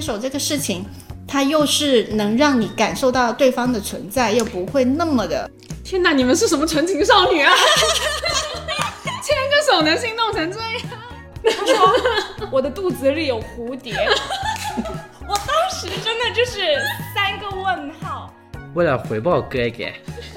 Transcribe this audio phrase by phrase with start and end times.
[0.00, 0.82] 牵手这个事情，
[1.28, 5.50] 它又是能让你感受到对方的存在，又不会那么的。
[5.84, 7.52] 天哪，你们是什么纯情少女啊？
[9.22, 10.88] 牵个手能心动成这样？
[11.44, 13.94] 他说我的肚子里有蝴蝶，
[15.28, 16.60] 我当时真的就是
[17.14, 18.32] 三个问号。
[18.72, 19.84] 为了回报哥哥，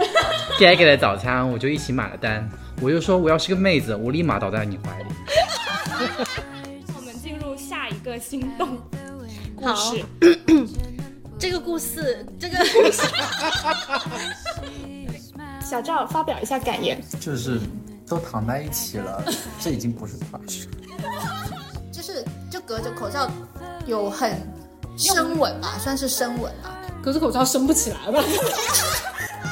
[0.59, 2.45] 哥哥的早餐，我就一起买了单。
[2.81, 5.05] 我就说我要是个妹子，我立马倒在你怀里。
[6.97, 8.77] 我们进入下一个心动
[9.63, 10.05] 故事。
[11.39, 13.01] 这个故事，这个故事，
[15.65, 17.01] 小赵发表一下感言。
[17.19, 17.59] 就是
[18.07, 19.23] 都躺在一起了，
[19.59, 20.65] 这已经不是 crush。
[21.91, 23.29] 就是就隔着口罩
[23.85, 24.37] 有很
[24.97, 26.79] 深吻吧，算是深吻啊。
[27.01, 28.23] 隔着口罩升不起来吧？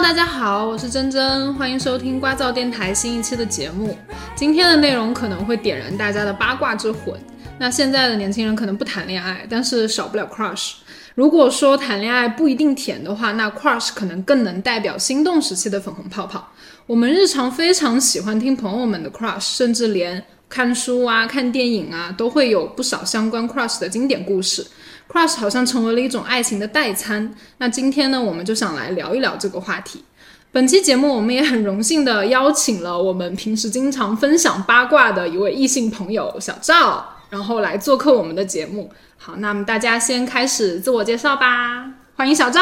[0.00, 3.98] 大家好，我是珍珍，欢迎收听瓜噪电台新一期的节目。
[4.36, 7.20] 今天的内容可能会点燃大家的八卦之魂。
[7.58, 10.74] 那现在的年轻人可能不谈恋爱，但是少不了 crush。
[11.16, 16.48] 如果说谈恋爱不一定甜的话，那 crush 可能更能代表心动时期的粉红泡泡。
[16.86, 24.64] 我们日常非常喜欢听朋友们的 crush，甚至连看书啊、看电影啊，都会有不少相关 crush 的经典故事。
[25.08, 27.34] Crush 好像成为了一种爱情的代餐。
[27.58, 30.04] 那今天呢，我们就想来聊一聊这个话题。
[30.50, 38.90] 本期节目，我们也很荣幸的邀请了我们平时经常分享八卦的一位异性朋友小赵，然后来做客我们的节目。
[39.16, 42.60] 好，那么大家先开始自我介绍吧，欢迎小赵。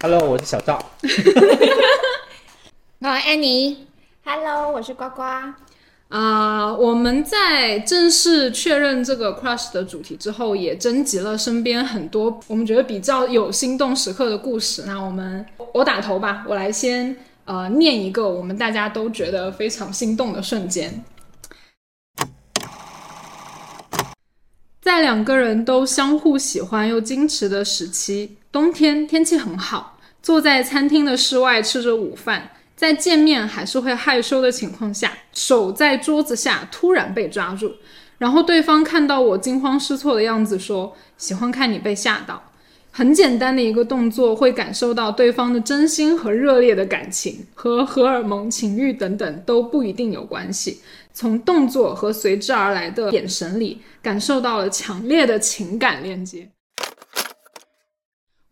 [0.00, 0.80] Hello，我是小赵。
[3.00, 3.86] 那安妮
[4.24, 5.22] ，Hello，我是呱呱。
[6.10, 14.82] 啊、我们在正式确认这个 crush 的主题之后，也征集了身边很多我们觉得比较有心动时刻的故事。
[14.88, 21.04] 那我们我打头吧，我来先呃念一个我们大家都觉得非常心动的瞬间。
[24.80, 32.50] 在两个人都相互喜欢又矜持的时期，冬天天气很好，坐在餐厅的室外吃着午饭，
[32.80, 37.74] 在见面还是会害羞的情况下，手在桌子下突然被抓住，
[38.16, 42.42] 然后对方看到我惊慌失措的样子，说：“喜欢看你被吓到。”
[42.90, 50.80] 很简单的一个动作，会感受到对方的真心和热烈的感情，和荷尔蒙、情欲等等都不一定有关系。
[51.12, 56.48] 从动作和随之而来的眼神里，感受到了强烈的情感链接。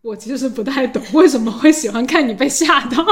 [0.03, 3.03] 我其实不太懂为什么会喜欢看你被吓到。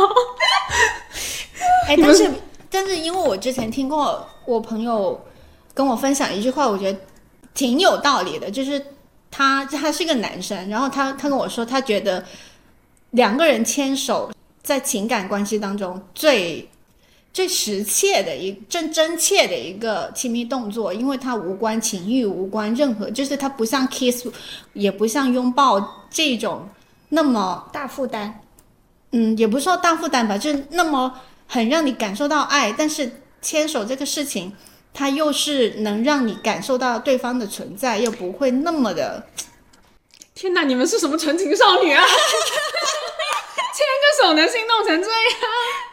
[1.87, 2.31] 哎，但是
[2.69, 5.19] 但是因为我之前听过我朋友
[5.73, 6.99] 跟我分享一句话，我觉得
[7.53, 8.85] 挺有道理的，就是
[9.31, 12.23] 他他是一个男生，然后他他跟我说，他觉得
[13.11, 14.31] 两个人牵手
[14.61, 16.67] 在情感关系当中最
[17.31, 24.27] 最实切的一真真切的一个亲密动作，因为它无关情欲，无关任何，就是它不像 kiss，
[24.73, 26.67] 也不像拥抱这种
[27.09, 28.41] 那么大负担，
[29.11, 31.13] 嗯，也不是说大负担吧，就是那么
[31.47, 34.55] 很让你感受到爱，但是牵手这个事情，
[34.93, 39.27] 它又是能让你感受到对方的存在，又不会那么的。
[40.35, 42.03] 天哪，你们是什么纯情少女啊？
[43.73, 45.19] 牵个手能心动成这样？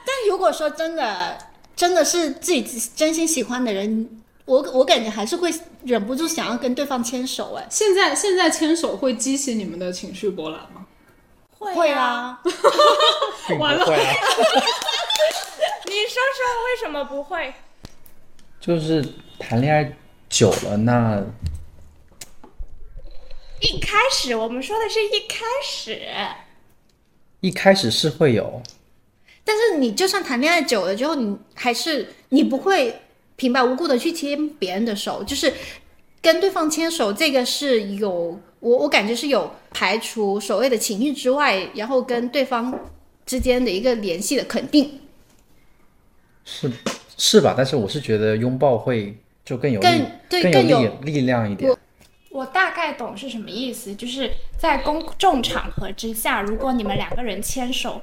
[0.07, 1.39] 但如果说真的，
[1.77, 2.63] 真的是自己
[2.95, 5.53] 真心喜欢的人，我我感觉还是会
[5.85, 7.55] 忍不住想要跟对方牵手。
[7.59, 10.87] 哎，现在现在牵手会激起你们的情绪波澜吗？
[11.59, 12.39] 会会啊，
[13.49, 13.55] 你
[16.03, 17.55] 说说为什么不会？
[18.61, 19.05] 就是
[19.39, 19.97] 谈恋爱
[20.29, 21.23] 久了，那
[23.61, 26.01] 一开始我们说的是一开始，
[27.41, 28.63] 一开始是会有，
[29.45, 33.03] 但是你就算谈恋爱久了之后，你还是你不会
[33.37, 35.53] 平白无故的去牵别人的手，就是
[36.23, 42.79] 跟对方牵手，这个是有我我感觉是有排除所谓的情欲之外，然后跟对方
[43.27, 45.01] 之间的一个联系的肯定，
[46.45, 46.71] 是
[47.17, 47.55] 是吧？
[47.57, 51.71] 但是我是觉得拥抱会就更有更对更更有力力量一点。
[52.31, 58.03] 我大概懂是什么意思，就是在公众场合之下，如果你们两个人牵手，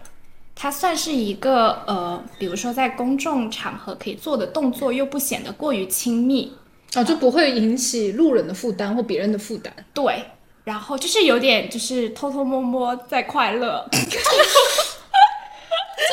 [0.56, 6.54] 它算是一个呃，比如说在公众场合可以做的动作，又不显得过于亲密，
[6.94, 9.74] 啊，就不会引起路人的负担或别人的负担。
[9.94, 10.24] 对，
[10.64, 13.86] 然后就是有点就是偷偷摸摸在快乐，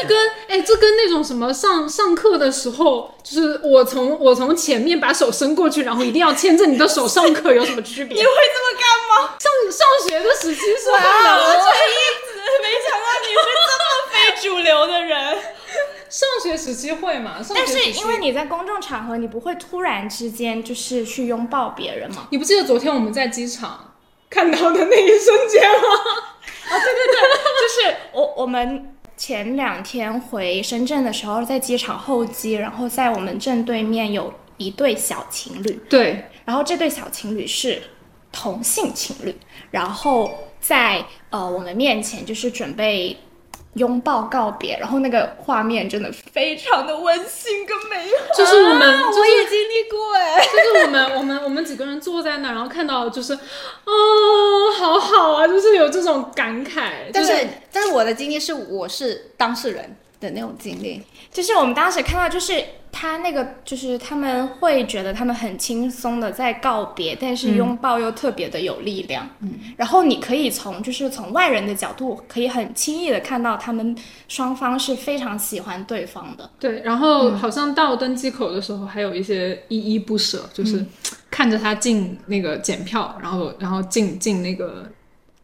[0.02, 8.16] 这跟哎，这跟那种什么上上课的时候，就是我从我从前面把手伸过去，然后一定要牵着你的手上课有什么区别？
[8.16, 9.36] 你会这么干吗？
[9.38, 10.98] 上上学的时期是吧
[11.36, 15.38] 我这一直没想到你是这么非主流的人。
[16.08, 17.42] 上学时期会嘛？
[17.42, 22.26] 上但是因为你在公众场合，你不会突然之间就是去拥抱别人嘛？
[22.30, 23.94] 你不记得昨天我们在机场
[24.30, 25.88] 看到的那一瞬间吗？
[26.70, 27.20] 啊，对对对
[27.60, 37.82] 就是我我们前两天回深圳的时候，在机场候机，然后在我们正对面有一对小情侣，对，然后这对小情侣是
[38.30, 39.34] 同性情侣，
[39.72, 43.16] 然后在呃我们面前就是准备
[43.78, 47.96] 拥抱告别，然后那个画面真的非常的温馨跟美
[48.28, 48.34] 好。
[48.36, 50.38] 就是我们，啊我也经历过哎。
[50.38, 53.40] 就是我们，我们，我们几个人坐在那，然后看到就是，哦，
[54.76, 56.90] 好好啊，就是有这种感慨。
[57.12, 61.00] 但就是但是我的经历是我是当事人的那种经历，
[61.32, 69.28] 就是我们当时看到，就是他那个，就是他们会觉得他们很轻松的在告别，但是拥抱又特别的有力量。
[69.40, 76.50] 嗯，然后你可以从就是从外人的角度，可以很轻易的看到他们双方是非常喜欢对方的。
[76.58, 80.84] 对，然后好像到登机口的时候还有一些依依不舍，就是
[81.30, 84.90] 看着他进那个检票，然后然后进进那个。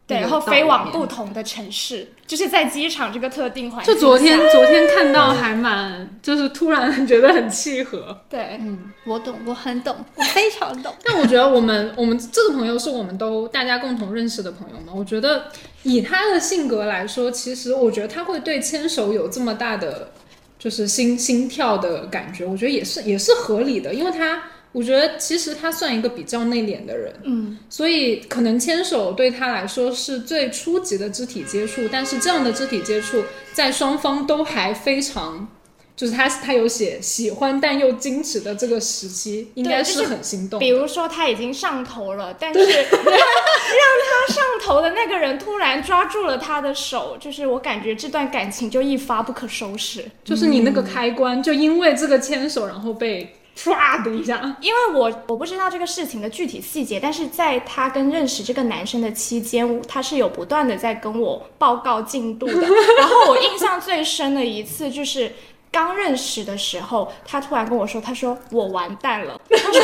[0.07, 8.15] 对，然后飞往不同的城市，就是在机场这个特定环境就昨天昨天看到还蛮，就是突然觉得很契合。
[8.29, 10.93] 对，嗯，我懂，我很懂，我非常懂。
[11.03, 14.93] 但我觉得我们我们这个朋友是我们都大家共同认识的朋友嘛。
[14.95, 15.45] 我觉得
[15.81, 20.11] 以他的性格来说，其实我觉得他会对牵手有这么大的
[20.59, 24.43] 就是心心跳的感觉，我觉得也是也是合理的，因为他
[24.75, 33.23] 我觉得其实他算一个比较内敛的人，嗯，所以可能牵手对他来说是最初级的肢体接触，但是这样的肢体接触
[33.53, 35.47] 在双方都还非常。
[35.95, 40.61] 就是他，他有写喜欢但又矜持的这个时期，应该是是很心动的。
[40.61, 50.03] 比如说他已经上头了，但是让他上头的那个人突然抓住了他的手，就是我感觉这段感情就一发不可收拾。
[50.25, 62.53] 就是你那个开关，就因为这个牵手，然后被唰的一下，因为我我不知道这个事情的具体细节，但是在他跟认识这个男生的期间，他是有不断的在跟我报告进度的。
[62.53, 65.31] 然后我印象最深的一次就是。
[65.71, 69.81] 刚认识的时候，他突然跟我说：“他说我完蛋了，他说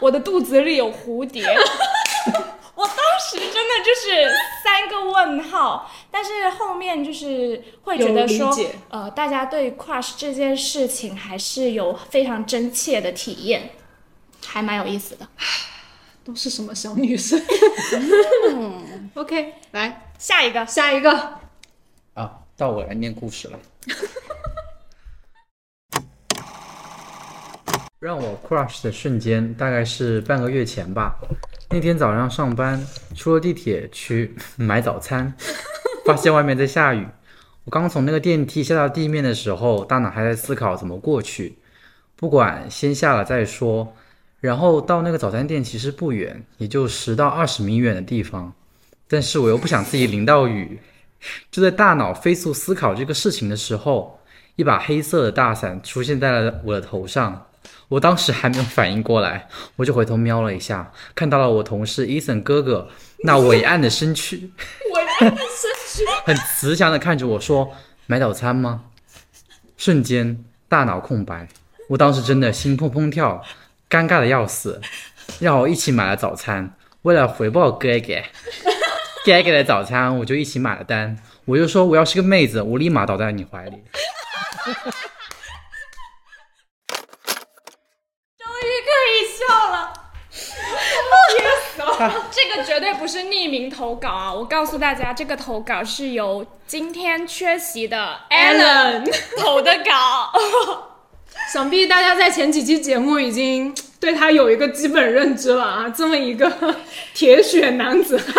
[0.00, 1.42] 我的肚子里有蝴蝶。”
[3.28, 4.28] 时真的就是
[4.64, 8.54] 三个问号，但是后面就是会觉得说
[8.88, 13.70] 呃，大家对 crush 这件事情还是有非常真切的体验，
[14.46, 15.26] 还蛮有意思的。
[16.24, 17.40] 都是什么小女生？
[19.14, 21.38] OK，来下一个，下一个，
[22.12, 23.58] 啊，到我来念故事了。
[28.00, 31.16] 让我 crush 的瞬间大概是半个月前吧。
[31.70, 32.80] 那天早上上班，
[33.16, 35.34] 出了地铁去 买早餐，
[36.06, 37.04] 发现外面在下雨。
[37.64, 41.58] 我刚从那个电梯下到地面的时候，大脑还在思考怎么过去，
[42.14, 43.96] 不管先下了再说。
[44.40, 48.52] 然后到那个早餐店其实不远，也就十到二十米远的地方，
[49.08, 50.78] 但是我又不想自己淋到雨。
[51.50, 54.20] 就在大脑飞速思考这个事情的时候，
[54.54, 57.47] 一把黑色的大伞出现在了我的头上。
[57.88, 62.88] 我当时还没有反应过来，我就回头瞄了一下，看到了我同事伊森哥哥
[63.24, 64.50] 那伟岸的身躯，
[64.92, 67.72] 伟岸的身躯，很慈祥的看着我说
[68.06, 68.84] ：“买早餐吗？”
[69.76, 71.48] 瞬间大脑空白，
[71.88, 73.42] 我当时真的心砰砰跳，
[73.88, 74.80] 尴尬的要死。
[75.40, 78.14] 让我一起买了早餐，为了回报哥哥，
[79.24, 81.18] 哥哥的早餐我就一起买了单。
[81.44, 83.84] 我就说我要是个妹子，我立马倒在你怀里。
[84.64, 84.74] 终
[88.64, 89.76] 于可以笑了。
[92.30, 94.32] 这个绝对不是匿名投稿啊！
[94.32, 100.32] 我告诉大家，这个投稿是由今天缺席的 Alan 投的稿。
[101.52, 106.50] 想必大家在前几期节目已经 对他有一个基本认知了啊，这么一个
[107.14, 108.34] 铁血男子汉，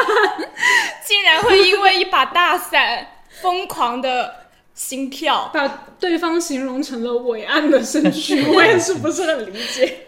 [1.05, 3.07] 竟然会因为一把大伞
[3.41, 4.35] 疯狂的
[4.73, 5.49] 心跳。
[5.53, 10.07] 把对方形容成了伟岸的身躯，我也是不是很理解。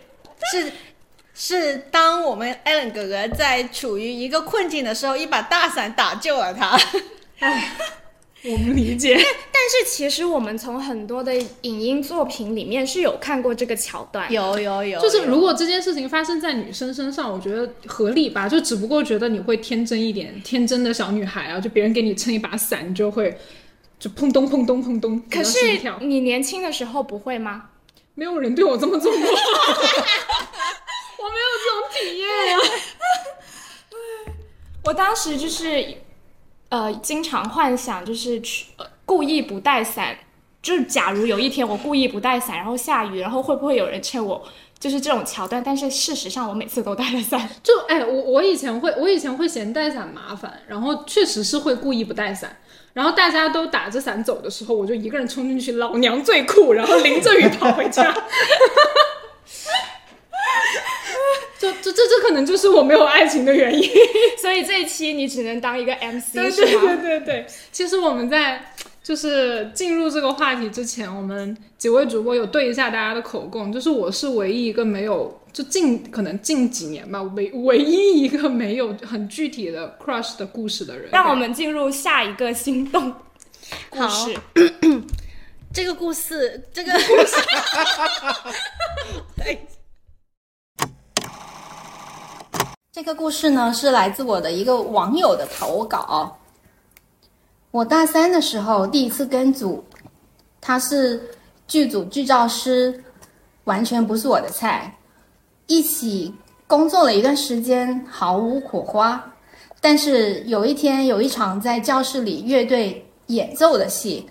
[0.52, 0.72] 是
[1.44, 6.80] 是，当我们 Allen 哥哥在处于一个困境的时候，一把大伞打救了他。
[7.40, 7.72] 哎
[8.44, 14.32] 我们理解， 但是其实我们从很多的影音作品里面是有看过这个桥段。
[14.32, 23.36] 有有有，就是如果这件事情发生在女生身上，我觉得合理吧，就只不过觉得你会天真一点，天真的小女孩啊，就别人给你撑一把伞，你就会
[24.00, 25.58] 就砰咚砰咚砰咚， 可是
[26.02, 27.70] 你年轻的时候不会吗？
[28.14, 29.20] 没有人对我这么做过，
[31.22, 32.60] 我没有这种体验 啊。
[34.84, 35.98] 我当时就是，
[36.70, 40.18] 呃，经常幻想就是去、呃、故意不带伞，
[40.62, 44.44] 就是假如有一天我故意不带伞，然后下雨，然后会不会有人趁我
[44.80, 45.64] 就是这种桥段？
[45.64, 47.48] 但是事实上我每次都带了伞。
[47.62, 52.58] 就哎，我我以前会，我以前会嫌带伞麻烦，然后确实是会故意不带伞。
[52.94, 58.12] 然后大家都打着伞走的时候，我就一个人冲进去，老娘最酷，然后淋着雨跑回家。
[61.62, 63.88] 就这这这可能就是我没有爱情的原因。
[64.42, 66.98] 所以这一期你只能当一个 MC 对是对对？
[66.98, 81.10] 对对，其实我们在就是进入这个话题之前，我们几位主播有对一下大家的口供，就是我是唯一一个没有就近可能近几年吧，唯唯一一个没有很具体的 crush 的故事的人。
[81.12, 83.14] 让我们进入下一个心动
[83.92, 84.36] 故事。
[85.72, 87.36] 这个故事，这个 故事，
[92.94, 96.38] 这个故事呢是来自我的一个网友的投稿。
[97.72, 99.82] 我大三的时候第一次跟组，
[100.60, 101.22] 他是
[101.70, 103.02] 剧组剧照师，
[103.64, 104.94] 完全不是我的菜。
[105.68, 106.36] 一起
[106.68, 109.24] 工作了一段时间，毫无火花。
[109.80, 114.28] 但是有一天有一场在教室里乐队演奏的戏，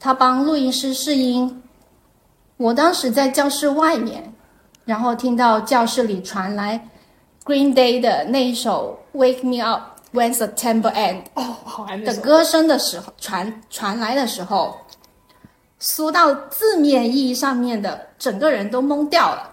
[0.00, 1.62] 他帮录音师试音。
[2.56, 4.32] 我当时在教室外面，
[4.86, 6.88] 然后听到教室里传来
[7.48, 14.76] Green Day 的那一首《Wake Me Up When September Ends》哦，好爱的歌声的时候传传来的时候，
[15.78, 19.50] 苏到字面意义上面的，整个人都懵掉了，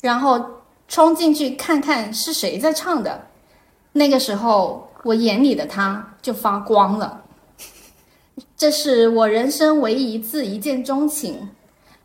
[0.00, 0.40] 然后
[0.86, 3.20] 冲进去看看是谁在唱的。
[3.90, 7.20] 那个时候，我眼里的他就发光了。
[8.56, 11.48] 这是我人生唯一一次一见钟情，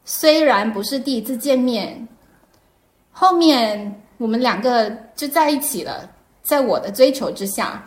[0.05, 2.07] 虽然不是第一次见面，
[3.11, 6.07] 后面我们两个就在一起了，
[6.43, 7.83] 在我的追求之下。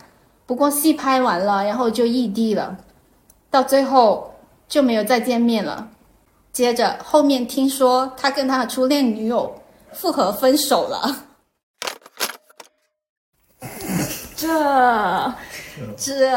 [0.47, 2.77] 不过戏拍完了，然后就异地了，
[3.51, 4.35] 到最后
[4.67, 5.89] 就没有再见面了。
[6.53, 9.63] 接着后面听说他跟他的初恋女友
[9.93, 11.25] 复合分手了，
[14.37, 14.49] 这，
[15.97, 16.31] 这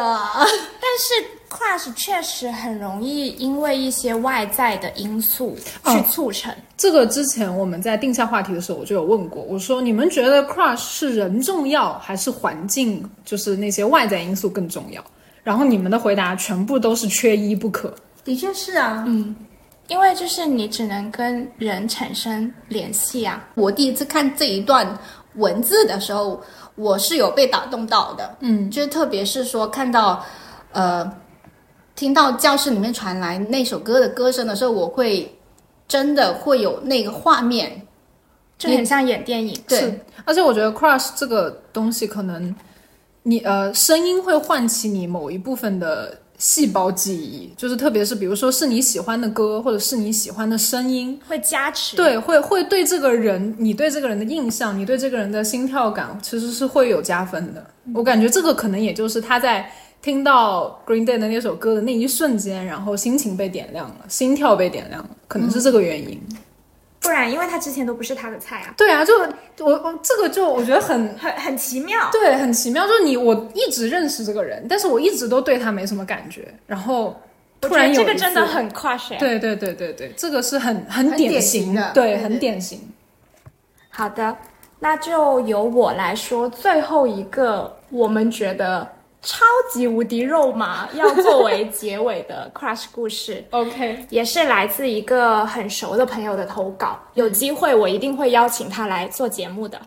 [0.80, 6.54] 但是 crush 确实很容易因为一些外在的因素去促成。
[6.78, 15.04] 这个之前我们在定下话题的时候，我就有问过，我说你们觉得 crush 是人重要还是环境，就是那些外在因素更重要？
[15.44, 17.94] 然后你们的回答全部都是缺一不可。
[18.24, 19.04] 的确是啊。
[19.08, 19.36] 嗯
[19.88, 24.86] 因为就是你只能跟人产生联系啊，我第一次看这一段
[25.36, 26.42] 文字的时候，
[26.76, 28.36] 我是有被打动到的。
[28.42, 30.22] 嗯，就是特别是说看到，
[30.74, 31.10] 呃，
[31.98, 35.36] 听到教室里面传来那首歌的歌声的时候，我会
[35.86, 37.82] 真的会有那个画面。
[38.58, 39.56] 就很像演电影。
[39.68, 42.56] 对，而且我觉得 crush 这个东西，可能
[43.22, 57.64] 你呃声音会唤起你某一部分的细胞记忆，就是特别是比如说是你喜欢的歌，或者是你喜欢的声音，会加持。，对，会会对这个人，你对这个人的印象，你对这个人的心跳感，其实是会有加分的。
[57.94, 59.72] 我感觉这个可能也就是他在
[60.08, 66.18] 听到 Green Day 的那首歌的那一瞬间，然后心情被点亮了，心跳被点亮了，可能是这个原因。
[67.02, 69.14] 不然因为他之前都不是他的菜啊，对啊，就
[69.66, 72.10] 我我这个就我觉得很很很奇妙。
[72.10, 72.88] 对，很奇妙。
[72.88, 77.14] 就是你我一直认识这个人，但是我一直都对他没什么感觉，然后
[77.60, 79.18] 突然有这个真的很 crush 哎。
[79.18, 82.80] 对对对对对，这个是很很典型型的对很典型。
[83.90, 84.38] 好的，
[84.80, 88.88] 那就由我来说最后一个我们觉得
[89.22, 89.44] 超
[89.74, 93.44] 级无敌肉麻要作为结尾的 crush 故事。
[93.52, 99.82] OK，也是来自一个很熟的朋友的投稿，有机会我一定会邀请他来做节目的。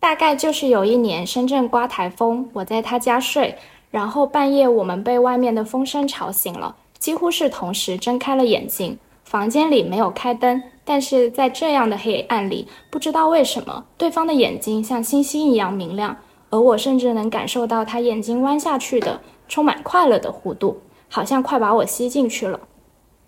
[0.00, 3.58] 大概就是有一年深圳刮台风，我在他家睡，
[3.90, 8.98] 然后半夜我们被外面的风声吵醒了，几乎是同时睁开了眼睛。
[9.24, 16.16] 房间里没有开灯，但是在这样的黑暗里，不知道为什么，对方的眼睛像星星一样明亮，
[16.50, 22.60] 而我甚至能感受到他眼睛弯下去的充满快乐的弧度，好像快把我吸进去了。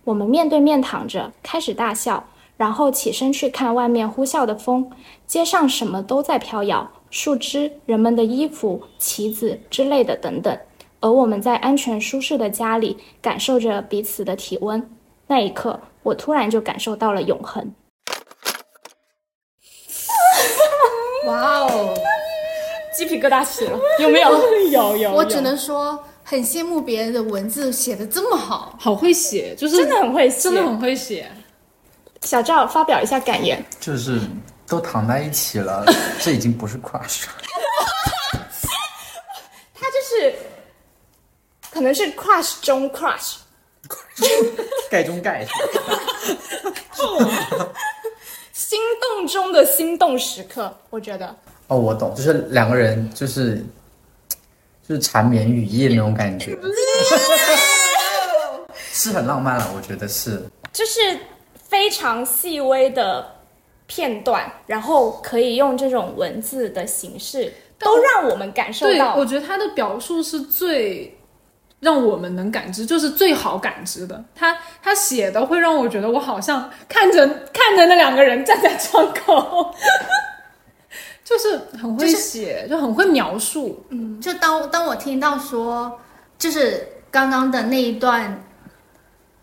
[0.04, 2.25] 我们面对面躺着，开始大笑，
[2.56, 4.90] 然后起身去看外面呼啸的风，
[5.26, 10.56] 街上什么都在飘摇，树枝、人们的衣服、旗子之类的等等。
[11.00, 14.88] 而我们在安全舒适的家里，感受着彼此的体温。
[15.26, 17.75] 那一刻，我突然就感受到了永恒。
[21.26, 21.95] 哇哦！
[22.95, 24.30] 鸡皮疙瘩起了，有没有？
[24.71, 28.76] 有有我只能说，很羡慕别人的文字写的这么好。
[28.80, 31.30] 好会写，就是真的很会写真的很会写。
[32.23, 33.64] 小赵发表一下感言。
[33.80, 34.21] 就是
[34.66, 35.85] 都躺在一起了，
[36.23, 37.33] 这已经不是 crush 了。
[39.75, 40.35] 他就是
[41.71, 43.35] 可能是 crush 中 crush，
[44.90, 45.47] 盖中盖。
[48.52, 51.35] 心动中的心动时刻，我觉得。
[51.69, 53.57] 哦，我懂，就是两个人就是
[54.87, 56.57] 就是缠绵雨夜那种感觉，
[58.93, 60.43] 是很浪漫了，我觉得是。
[60.73, 61.19] 就是
[61.69, 63.26] 非常细微的
[63.87, 71.16] 片段，然后可以用这种文字的形式，都让我们感受对，到我觉得他的表述是最
[71.80, 74.25] 让我们能感知，就是最好感知的。
[74.35, 79.75] 他他写的会让我觉得我好像看着看着那两个人站在窗口，
[81.25, 83.85] 就是很会写，就很会描述。
[83.90, 86.00] 嗯就当当我听到说，
[86.38, 88.42] 就是刚刚的那一段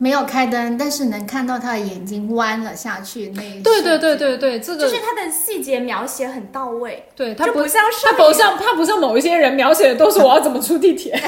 [0.04, 7.06] 没有开灯，但是能看到他的眼睛弯了下去那一对对对对对，这个就是他的细节描写很到位。
[7.16, 11.18] 对他不不像上他不像他不像某一些人描写的都是我要怎么出地铁。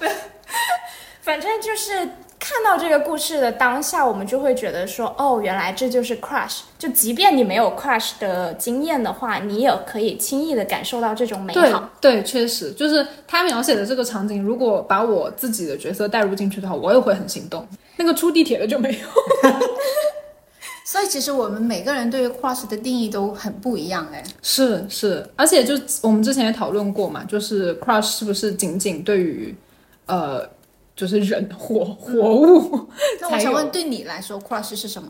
[1.20, 6.60] 反正就是看到这个故事的当下，我们就会觉得说，哦，原来这就是 crush。
[6.78, 11.90] 就即便你没有 crush 的经验的话，你也可以轻易的感受到这种美对好。
[12.00, 17.64] 对，确实就是他描写的这个场景，如果把我自己的角色带入进去的话，我也会很心动。
[17.96, 18.98] 那个出地铁的就没有。
[20.86, 24.24] 所以其实我们每个人对于 crush 的定义都很不一样哎。
[24.42, 29.54] 是是，而且就我们之前也讨论过嘛，就是 crush 是不是仅仅对于
[30.06, 30.48] 呃
[31.00, 32.86] 就是人活活物？
[33.22, 35.08] 那我想问，对你来说，crush 是什么？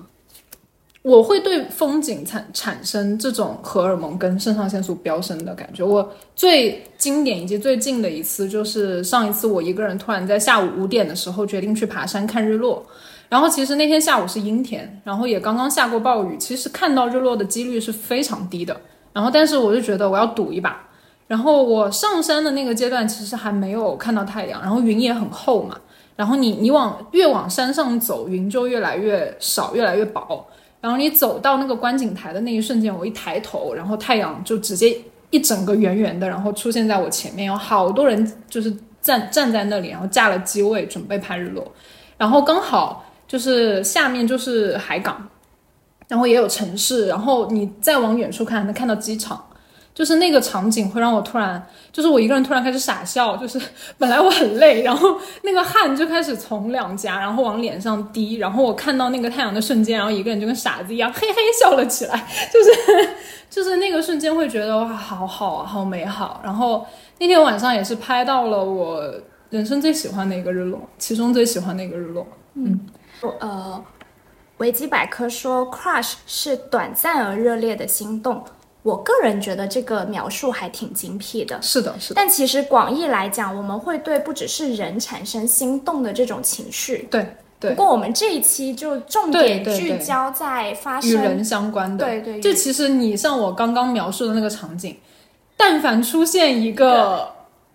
[1.02, 5.82] 我会对风景产产生这种荷尔蒙跟肾上腺素飙升的感觉。
[5.82, 12.86] 我最经典以及最近的一次，就是上一次我一个人突然在下午五点的时候决定去爬山看日落。
[13.28, 18.80] 然后其实那天下午是阴天，然后也刚刚下过暴雨，其实看到日落的几率是非常低的。
[19.12, 20.86] 然后但是我就觉得我要赌一把。
[21.30, 25.76] 然后我上山的那个阶段其实还没有看到太阳，然后云也很厚嘛。
[26.16, 30.44] 然后你你往越往山上走，云就越来越少，越来越薄。
[30.80, 34.98] 然后你走到那个观景台的那一瞬间，我一抬头，然后太阳就直接
[35.30, 41.64] 一整个圆圆的，然后出现在我前面，有好多人就是站站在那里，然后架了机位准备拍日落，
[42.18, 45.28] 然后刚好就是下面就是海港，
[46.08, 49.46] 然后也有城市，然后你再往远处看，能看到机场。
[49.92, 53.60] 就是那个场景会让我突然，就是我一个人突然开始傻笑，就是
[53.98, 63.10] 本来我很累，然后那个汗就开始从两颊，然后往脸上滴，然后我看到那个太阳的瞬间，然后一个人就跟傻子一样嘿嘿笑了起来， 就是
[63.50, 66.40] 就是那个瞬间会觉得哇，好好啊，好美好。
[66.44, 66.86] 然后
[67.18, 69.02] 那天晚上也是拍到了我
[69.50, 72.26] 人生最喜欢的一个日落，其中最喜欢的一个日落。
[72.54, 72.80] 嗯
[73.40, 73.84] 呃，
[74.58, 78.42] 维基百科说，crush 是短暂而热烈的心动。
[78.82, 81.60] 我个人觉得这个描述还挺精辟的。
[81.60, 87.06] 是的，是的，但其实广义来讲，我们会对不只是人产生心动的这种情绪。
[87.10, 87.26] 对
[87.60, 87.74] 不。
[87.74, 92.06] 过我们这一期就重点对对对聚焦在发生与人，相关的。
[92.06, 94.96] 对对与就其实你像我刚刚描述的那个场景，
[95.56, 97.30] 但凡出现一个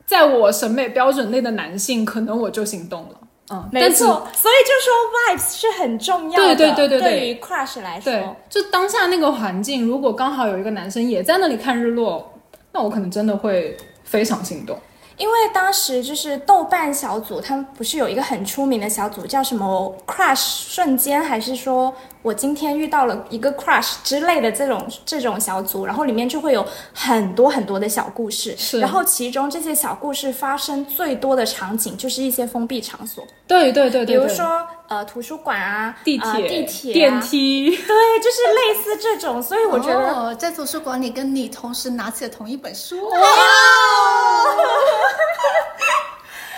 [0.07, 3.19] 在我审美标准内的男性，可能我就心动了。
[3.49, 4.27] 嗯，没错。
[4.34, 6.55] 所以就说 vibes 是很重要的。
[6.55, 12.34] 对对对对对对于 crush 来对说，，就当下那个环境，如果刚好有一个男生也在那里看日落，
[12.71, 14.77] 那我可能真的会非常心动。
[15.17, 21.93] 因为当时就是豆瓣小组，他们不是有一个很出名的小组叫什么 crush 瞬间，还是说
[22.25, 28.79] 我今天遇到了一个 crush 之类的这种这种小组，然后里面就会有很多很多的小故事，是。
[28.79, 40.15] 然后其中这些小故事发生最多的场景就是一些封闭场所，对对对对对，比如说呃图书馆啊、地铁、呃、地铁、电，梯，对，就是类似这种，所以我觉得。
[40.15, 43.19] 哦、在图书馆里跟你同时拿起了同一本书，哇！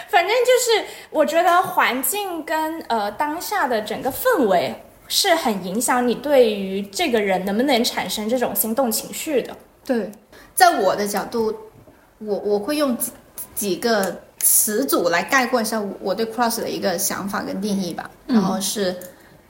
[0.08, 4.74] 反正就是，我觉得环境跟呃当下的整个氛围
[5.08, 9.56] 是很影响你对于这个人能不能产生这种心动情绪的。
[9.86, 10.12] 对，
[10.54, 11.56] 在我的角度，
[12.20, 13.12] 我我会用几
[13.56, 18.10] 几个词组来概括一下我对 crush 的一个想法跟定义吧。
[18.28, 18.96] 然后是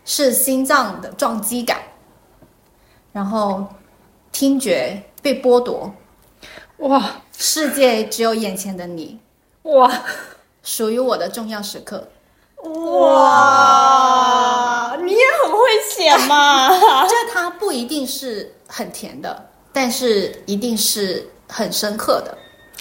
[0.05, 1.79] 是心脏的撞击感，
[3.11, 3.65] 然后
[4.31, 5.93] 听觉被剥夺，
[6.77, 7.21] 哇。
[7.39, 9.19] 世界只有眼前的你，
[9.61, 9.91] 哇，
[10.63, 12.07] 属于我的重要时刻。
[12.63, 15.57] 哇，你也很会
[15.89, 16.69] 写嘛！
[17.07, 22.35] 这它不一定是很甜的，但是一定是很深刻的。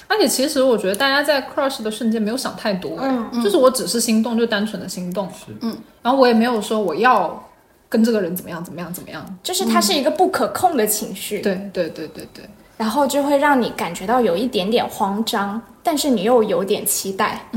[0.08, 7.42] 而且其实我觉得大家在 crush 的瞬间没有想太多，嗯就是我只是心动，就单纯的心动，是嗯，然后我也没有说我要
[7.88, 17.48] 跟这个人怎么样怎么样怎么样，就是它是一个不可控的情绪，对对对对对，然后就会让你感觉到有一点点慌张，但是你又有点期待。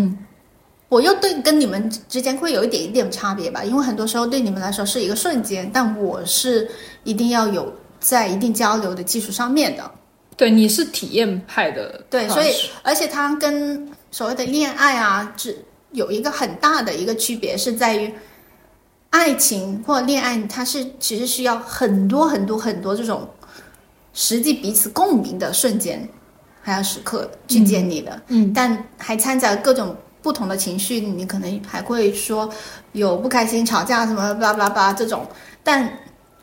[0.89, 6.69] 我又对跟你们之间会有一点一点差别吧，因为很多时候对你们来说是一个瞬间，但我是
[7.03, 9.91] 一定要有在一定交流的基础上面的。
[10.35, 18.11] 对，你是体验派的，对，所以而且它跟所谓的恋爱啊，只有一个很大的一个区别是在于，
[19.11, 23.27] 爱情或恋爱它是其实需要很多很多很多这种
[24.13, 26.07] 实际彼此共鸣的瞬间，
[26.61, 28.21] 还有时刻去建立的。
[28.29, 29.95] 嗯，但还掺杂各种
[30.29, 32.47] 不同的情绪，你可能还会说
[32.91, 35.25] 有不开心、吵架什么巴拉巴拉巴这种，
[35.63, 35.91] 但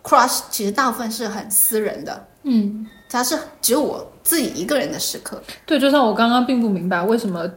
[0.02, 5.40] crush 其实大部分是很私人的，嗯，它是只有我自己一个人的时刻。
[5.64, 7.48] 对，就像我刚刚并不明白为什么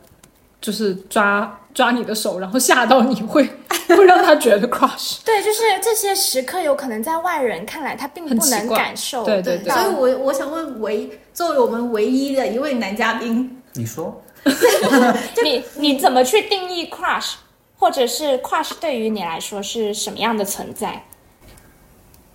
[0.61, 3.49] 就是抓抓你的手，然后吓到你会
[3.89, 5.17] 会让他觉得 crush。
[5.25, 14.21] 对，就是这些时刻，有可能在外人看来，他并不能感受对对到所以我我想问唯作为我们唯一的一位男嘉宾，你说，
[15.43, 17.35] 你你怎么去定义 crush，
[17.77, 21.03] 或者是 crush 对于你来说是什么样的存在？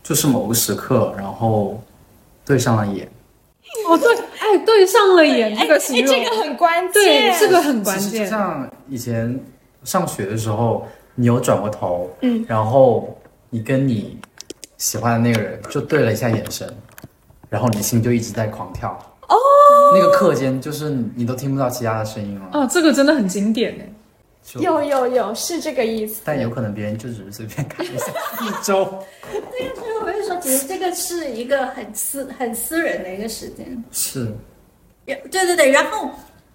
[0.03, 1.83] 就是某个时刻，然后
[2.45, 3.11] 对上了眼。
[3.89, 6.93] 哦，对，哎，对上了眼这个形容，这个很关键。
[6.93, 8.27] 对，这个很关键。
[8.27, 9.43] 像以前
[9.83, 14.19] 上学的时候，你有转过头，嗯，然后你跟你
[14.77, 16.73] 喜欢的那个人就对了一下眼神，
[17.49, 18.97] 然后你心就一直在狂跳。
[19.29, 19.37] 哦，
[19.95, 23.91] 那个课间就是你你都听不到其他的声音了，哦，这个真的很经典哎。
[24.61, 26.21] 有有有，是这个意思。
[26.23, 28.07] 但有可能别人就只是随便看一下
[28.43, 28.85] 一周。
[29.33, 33.83] 所以我就说，其实这个是一个很私很私人的一个时间。
[33.91, 34.31] 是，
[35.07, 36.11] 对对对，然后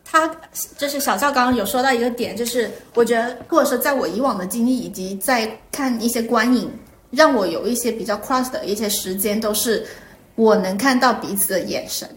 [0.05, 0.29] 他
[0.77, 6.71] 就是小赵刚刚有说到一个点，就是我觉得或者说在我以往的经历以及在看一些观影，
[7.09, 9.83] 让我有一些比较 cross 的一些时间，都是
[10.35, 12.07] 我能看到彼此的眼神。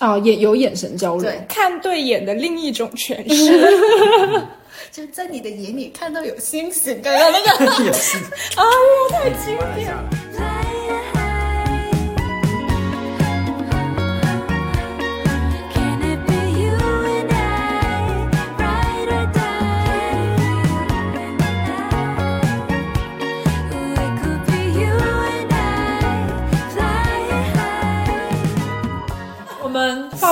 [0.00, 1.22] 哦，也有眼神交流。
[1.24, 3.60] 对，看对眼的另一种诠释。
[4.90, 7.00] 就是在你的眼里看到有星星。
[7.02, 7.50] 刚刚那个
[8.56, 8.64] 啊。
[9.10, 10.23] 太经典了。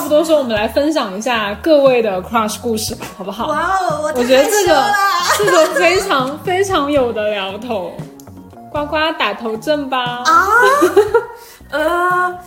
[0.02, 3.46] 不多说，我们来分享一下各位的 crush 故事吧，好不好？
[3.48, 4.84] 哇哦，我我觉得这个
[5.38, 7.92] 这个非常非常有的聊头。
[8.70, 10.22] 呱呱打头阵吧！
[10.24, 10.48] 啊，
[11.70, 12.38] 呃，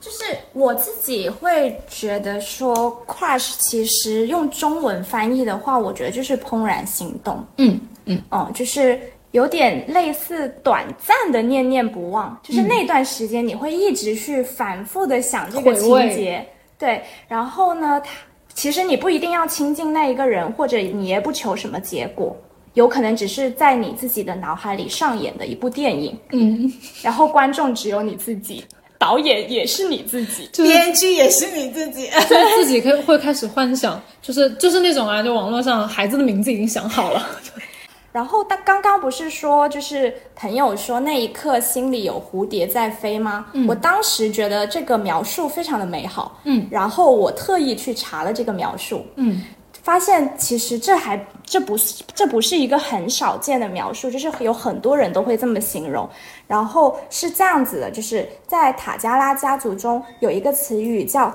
[0.00, 7.42] 就是我自己会觉得说，crush 其实用中文翻译的话，我觉得就是怦然心动。
[7.56, 16.46] 嗯嗯，哦、就是有点类似短暂的念念不忘，就是那段时间你会一直去反复的想这个情节，
[16.82, 18.10] 对，然后呢，他
[18.52, 22.36] 其实你不一定要亲近那一个人，或者你也不求什么结果。
[22.74, 28.64] 有可能只是在你自己的脑海里上演的一部电影，嗯，然后观众只有你自己，
[28.98, 30.48] 导演也是你自己。
[30.52, 32.08] 就是编剧也是你自己。
[32.28, 37.24] 就是自己可以会开始幻想，就是就是那种啊，就网络上孩子的名字已经想好了，
[38.12, 43.46] 然后他刚刚不是说，就是朋友说那一刻心里有蝴蝶在飞吗？
[43.66, 49.42] 我当时觉得这个描述非常的美好，嗯，然后我特意去查了这个描述，嗯，
[49.82, 56.06] 发现其实这还这不是这不是一个很少见的描述，就是有很多人都会这么形容。
[56.46, 61.34] 然后是这样子的，就是在塔加拉家族中有一个词语叫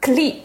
[0.00, 0.40] click。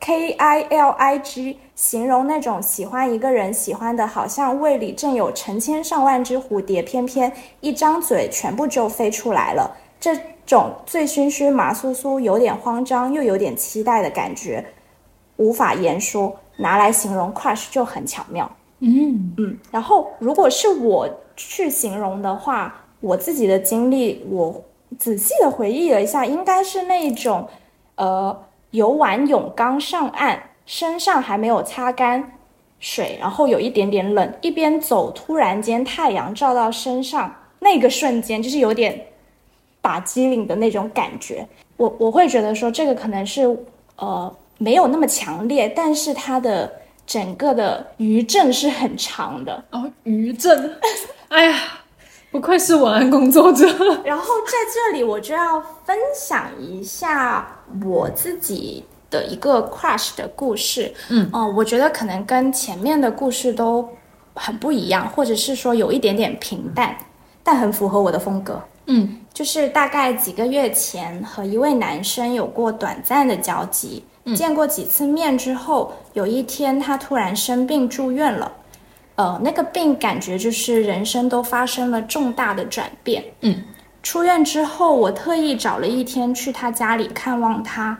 [0.00, 9.76] K I L I G 形容那种喜欢一个人，喜欢的好像胃里正有成千上万只蝴蝶，偏偏一张嘴全部就飞出来了。
[10.00, 14.64] 这种醉醺醺、麻酥酥、有点慌张又有点期待的感觉，
[15.36, 18.50] 无法言说，拿来形容 crush 就很巧妙。
[18.80, 24.64] 嗯嗯，然后如果是我去形容的话，我自己的经历，我
[24.96, 27.48] 仔细的回忆了一下，应该是那一种，
[27.96, 32.38] 呃，游完泳刚上岸，身上还没有擦干
[32.80, 39.06] 水，然后有一点点冷，一边走，突然间太阳照到身上，那个瞬间就是有点
[39.80, 41.46] 打机灵的那种感觉。
[41.76, 43.56] 我我会觉得说，这个可能是
[43.96, 46.70] 呃没有那么强烈，但是它的
[47.06, 49.64] 整个的余震是很长的。
[49.70, 50.76] 哦，余震，
[51.28, 51.58] 哎呀，
[52.30, 53.66] 不愧是文案工作者，
[54.04, 60.92] 然后在这里我就要分享一下我自己的一个 crush 的故事。
[61.08, 63.88] 嗯哦、我觉得可能跟前面的故事都
[64.34, 66.96] 很不一样，或者是说有一点点平淡，
[67.42, 68.62] 但很符合我的风格。
[68.86, 74.02] 嗯就是大概几个月前和一位男生有过短暂的交集，
[74.34, 78.50] 见过几次面之后，有一天他突然生病住院了。
[79.16, 83.24] 呃，那个病感觉就是人生都发生了重大的转变。
[83.42, 83.62] 嗯，
[84.02, 87.98] 出院之后，我特意找了一天去他家里看望他。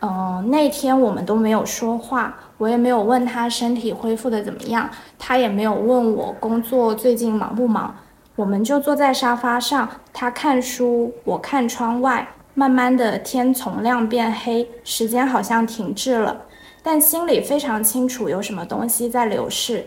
[0.00, 7.94] 嗯、那天我们都没有说话，我也没有问他身体恢复的怎么样，他也没有问我工作最近忙不忙。
[8.36, 12.28] 我们就坐在沙发上，他看书，我看窗外。
[12.56, 16.42] 慢慢的，天从亮变黑，时间好像停滞了，
[16.84, 19.84] 但心里非常清楚有什么东西在流逝。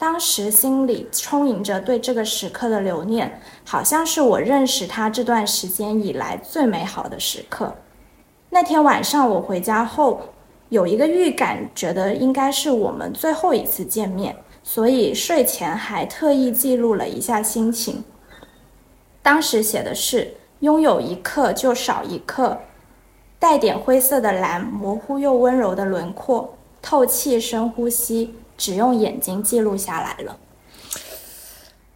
[0.00, 7.74] 当时心里充盈着对这个时刻的留念，好像是我认识他这段时间以来最美好的时刻。
[8.48, 10.22] 那天晚上我回家后，
[10.70, 18.02] 有一个预感，觉得应该是我们最后一次见面，所以睡前还特意记录了一下心情。
[19.20, 22.58] 当时写的是：拥有一刻就少一刻，
[23.38, 30.36] 带点灰色的蓝，模糊又温柔的轮廓，透气深呼吸，只用眼睛记录下来了。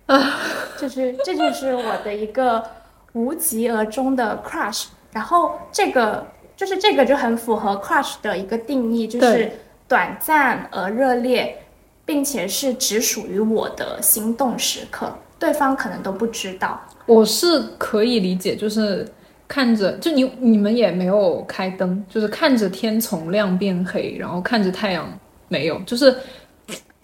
[0.07, 0.41] 啊，
[0.79, 2.65] 就是这就是我的一个
[3.13, 4.87] 无疾而终的 crush。
[5.13, 9.53] 然后这个就是这个就很符合 crush 的一个定义，就是
[9.87, 11.63] 短暂而热烈，
[12.07, 16.81] 并且是只属于我的心动时刻，对方可能都不知道。
[17.05, 19.07] 我是可以理解，就是
[19.47, 25.07] 看着，就你你们也没有开灯，就是看着天从亮变黑，然后看着太阳
[25.49, 26.17] 没有，就是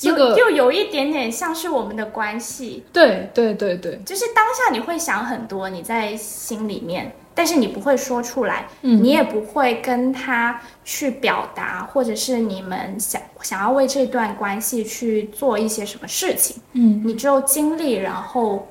[0.01, 9.03] 这个就就有一点点像是我们的关系，对对对对，就是当下你会想很多，你在心里面，但是你不会说出来，嗯。
[9.03, 17.03] 你也不会跟他去表达，或者是你们想想要为这段关系去做一些什么事情，嗯。
[17.05, 18.67] 你就经历，然后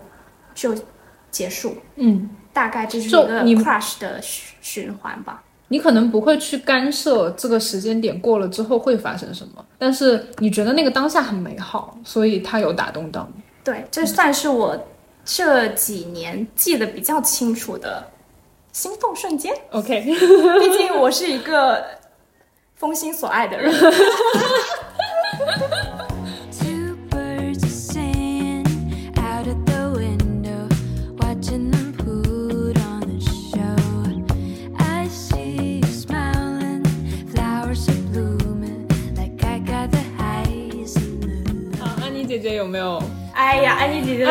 [0.56, 0.76] 就
[1.30, 5.44] 结束，嗯，大概这是一个 crush 的循循环吧。
[5.69, 13.41] 你可能不会去干涉这个时间点过了之后会发生什么，但是你觉得那个当下很美好，所以它有打动到你。
[13.63, 14.77] 对，这算是我
[15.23, 18.03] 这几年记得比较清楚的
[18.71, 19.55] 心动瞬间。
[19.71, 21.86] OK，毕竟我是一个
[22.75, 23.71] 封心所爱的人。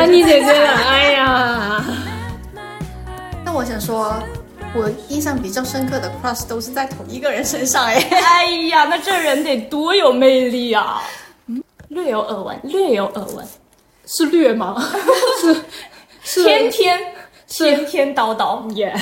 [0.09, 1.85] 安妮姐姐，了，哎呀，
[3.45, 4.11] 那我想说，
[4.73, 7.95] 我印象比较深刻的 crush 都是在同一个人身上哎。
[8.09, 11.03] 哎呀，那这人得多有魅力啊！
[11.45, 13.47] 嗯，略有耳闻，略有耳闻，
[14.07, 14.83] 是略吗？
[15.37, 15.53] 是
[16.23, 16.99] 是天天
[17.45, 18.67] 是天天叨叨。
[18.71, 18.99] 耶，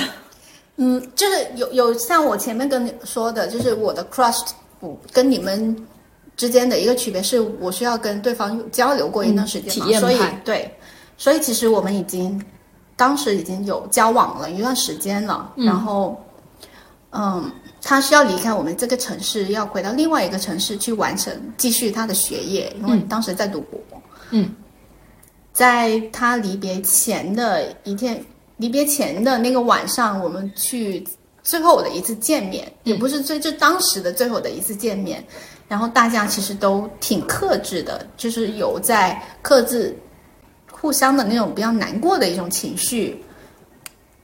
[0.76, 5.74] 嗯，就是有有像我前面跟你说的，就是我的 crush 我跟你们
[6.36, 10.77] 之间的一个区别是，我需要跟对方交流过一段时间嘛，嗯体验所以派对，
[11.18, 12.42] 所以其实我们已经
[12.96, 16.18] 当时已经有交往了一段时间了，然后
[17.10, 17.50] 嗯，
[17.82, 23.80] 他需要离开我们这个城市，要回到另外一个城市去完成继续他的学业，因为当时在读博。
[24.30, 24.54] 嗯，
[25.52, 28.22] 在他离别前的一天，
[28.58, 31.02] 离别前的那个晚上，我们去
[31.42, 35.24] 最后的一次见面，也不是最就当时的最后的一次见面。
[35.66, 39.96] 然后大家其实都挺克制的，就是有在克制
[40.80, 43.22] 互相的那种比较难过的一种情绪，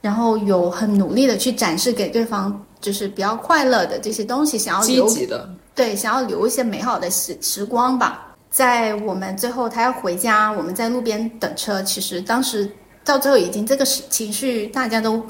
[0.01, 8.35] 然后有很努力的去展示给对方，就是比较快乐的这些东西，想要积留极的，对，想要留一些美好的时时光吧。
[8.49, 11.83] 在我们最后他要回家，我们在路边等车。
[11.83, 12.71] 其实当时
[13.03, 15.21] 到最后已经这个时情绪，大家都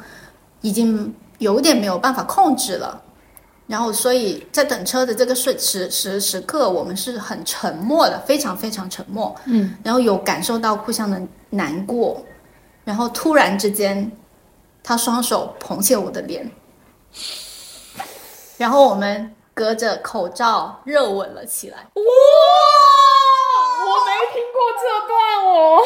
[0.61, 3.01] 已经有点没有办法控制了。
[3.67, 9.35] 然后，所以在等车的这个瞬时时时刻，我们是很沉默的，非常非常沉默。
[9.45, 12.23] 嗯，然后有感受到互相的难过，
[12.83, 14.11] 然后突然之间，
[14.83, 16.51] 他双手捧起我的脸，
[18.57, 21.77] 然后我们隔着口罩热吻了起来。
[21.77, 22.03] 哇，
[23.81, 25.81] 我没听过这段哦。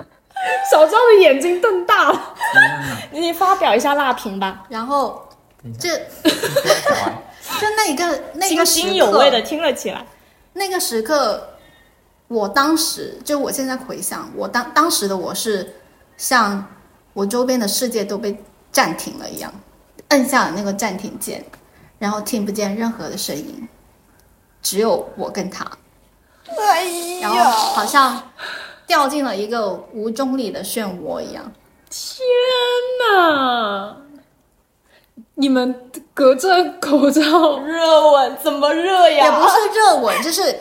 [0.70, 2.34] 小赵的眼睛瞪大了，
[3.12, 5.27] 你发表一下辣评吧，然后
[5.78, 5.98] 这
[7.60, 10.06] 就那一个那个时刻津津有味的听了起来。
[10.52, 11.56] 那个时刻，
[12.28, 15.74] 我当时就我现在回想，我当当时的我是
[16.16, 16.66] 像
[17.12, 19.52] 我周边的世界都被暂停了一样，
[20.08, 21.44] 摁下了那个暂停键，
[21.98, 23.68] 然后听不见任何的声音，
[24.62, 25.64] 只有我跟他，
[26.56, 28.30] 哎然后好像
[28.86, 31.52] 掉进了一个无重力的漩涡一样。
[31.90, 32.20] 天
[33.14, 33.96] 哪！
[35.40, 36.48] 你们隔着
[36.80, 40.58] 口罩，热吻怎么热呀也不是热吻，就是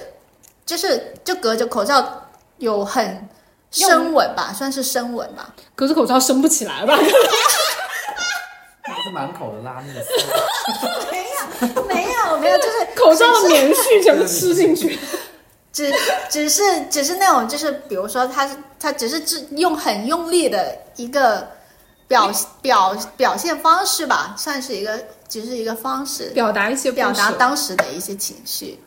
[0.67, 2.27] 就是就隔着口罩
[2.59, 3.27] 有很
[3.71, 5.51] 深吻吧，算是深吻吧。
[5.75, 6.95] 隔着口罩升不起来吧？
[6.95, 10.11] 还是满口的拉那个丝。
[11.11, 11.25] 没
[11.73, 14.99] 有没有没有，就是 口罩的棉絮全部吃进去。
[15.73, 15.91] 只
[16.29, 18.47] 只是只是那种，就是比如说他
[18.79, 21.47] 他只是只用很用力的一个
[22.07, 28.79] 表表表现方式吧，算是一个只是一个方式，表达一些表达当时的一些情绪。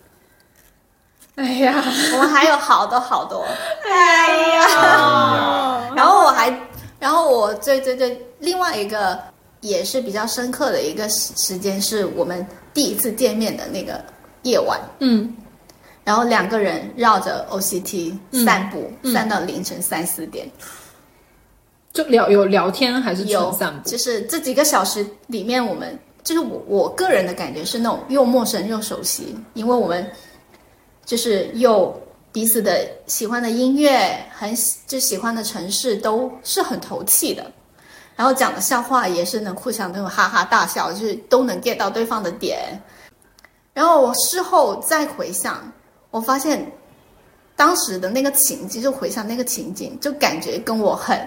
[1.37, 3.47] 哎呀，我们还有好多好多，
[3.89, 6.55] 哎呀，然后我还，
[6.99, 9.19] 然后我最最最另外一个
[9.61, 14.03] 也是比较深刻的一个时时间，是我们第一次见面的那个
[14.43, 14.79] 夜晚。
[14.99, 15.35] 嗯，
[16.05, 18.45] 然后两个人绕着 OCT 嗯。
[18.45, 19.13] 散步，嗯。
[19.15, 20.51] 散到凌晨三四点。
[21.93, 23.89] 就聊有聊天还是有纯散步？
[23.89, 30.09] 就是这几个小时里面，我们就是我我个人的感觉是那种又陌生又熟悉，因为我们
[31.05, 32.01] 就是又
[32.31, 37.51] 彼此的喜欢的音乐，很喜就喜欢的城市都是很投契的，
[38.15, 42.81] 然后讲的笑话也是能互相那种哈哈大笑，就是都能 get 到对方的点。
[43.75, 45.73] 然后我事后再回想，
[46.11, 46.71] 我发现
[47.57, 51.19] 当时的那个情景，就回想那个情景，就感觉跟我很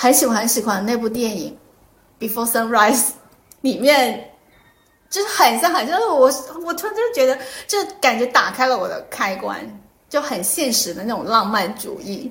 [0.00, 1.58] 很喜欢很喜欢那部电影
[2.24, 3.00] 《Before Sunrise》
[3.62, 4.30] 里面，
[5.10, 6.32] 就是很像很像我
[6.64, 9.58] 我突然就觉得，就感觉打开了我的开关，
[10.08, 12.30] 就很现实的那种浪漫主义。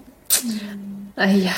[1.16, 1.54] 哎呀，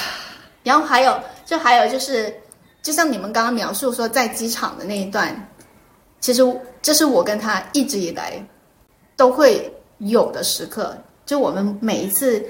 [0.64, 2.36] 然后还有，就还有就是，
[2.82, 5.48] 就像你们刚刚描述说在机场的那一段，
[6.20, 6.42] 其实
[6.82, 8.44] 这是我跟他一直以来
[9.16, 10.98] 都会有的时刻。
[11.24, 12.44] 就我们每一次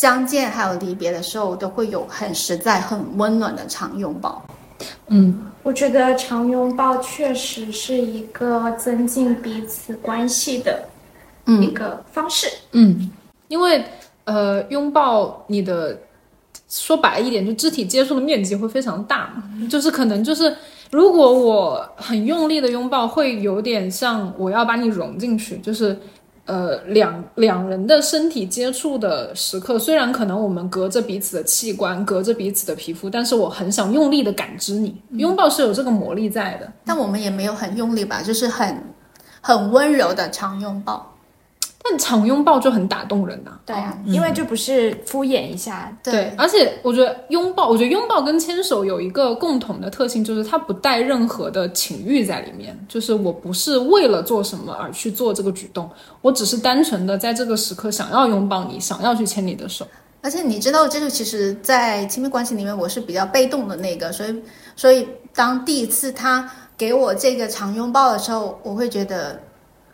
[0.00, 4.40] 相见还有离别的时候，都会有很实在、很温暖的长拥抱。
[5.08, 10.84] 嗯，我觉得长拥抱确实是一个增进彼此关系的
[11.44, 12.46] 一嗯，个方式。
[12.72, 13.10] 嗯，
[13.48, 13.84] 因为
[14.24, 15.98] 呃，拥抱你的，
[16.68, 20.56] 说白一点，就肢体接触的面积会非常大嘛，就是可能就是，
[20.92, 25.98] 如果我很用力的拥抱，会有点像我要把你融进去，就是。
[26.46, 35.00] 呃，两两人的身体接触的时刻，虽然可能我们隔着彼此的器官，隔着彼此的皮肤，但是我很想用力的感知你。
[35.12, 36.72] 拥抱是有这个魔力在的。
[36.84, 38.82] 但我们也没有很用力吧，就是很
[39.40, 41.14] 很温柔的长拥抱。
[41.82, 52.78] 但长拥抱就很打动人呐、对啊，因为这不是敷衍一下，对，而且我觉得拥抱，我觉得拥抱跟牵手有一个共同的特性，就是它不带任何的情欲在里面。
[52.86, 55.88] 就是我不是为了做什么而去做这个举动，
[56.20, 59.86] 我只是单纯的在这个时刻想要拥抱你，想要去牵你的手。
[60.22, 64.42] 而且你知道，这个其实，在亲密关系里面，我是比较被动的那个，所以，
[64.76, 69.40] 所以当第一次他给我这个长拥抱的时候，我会觉得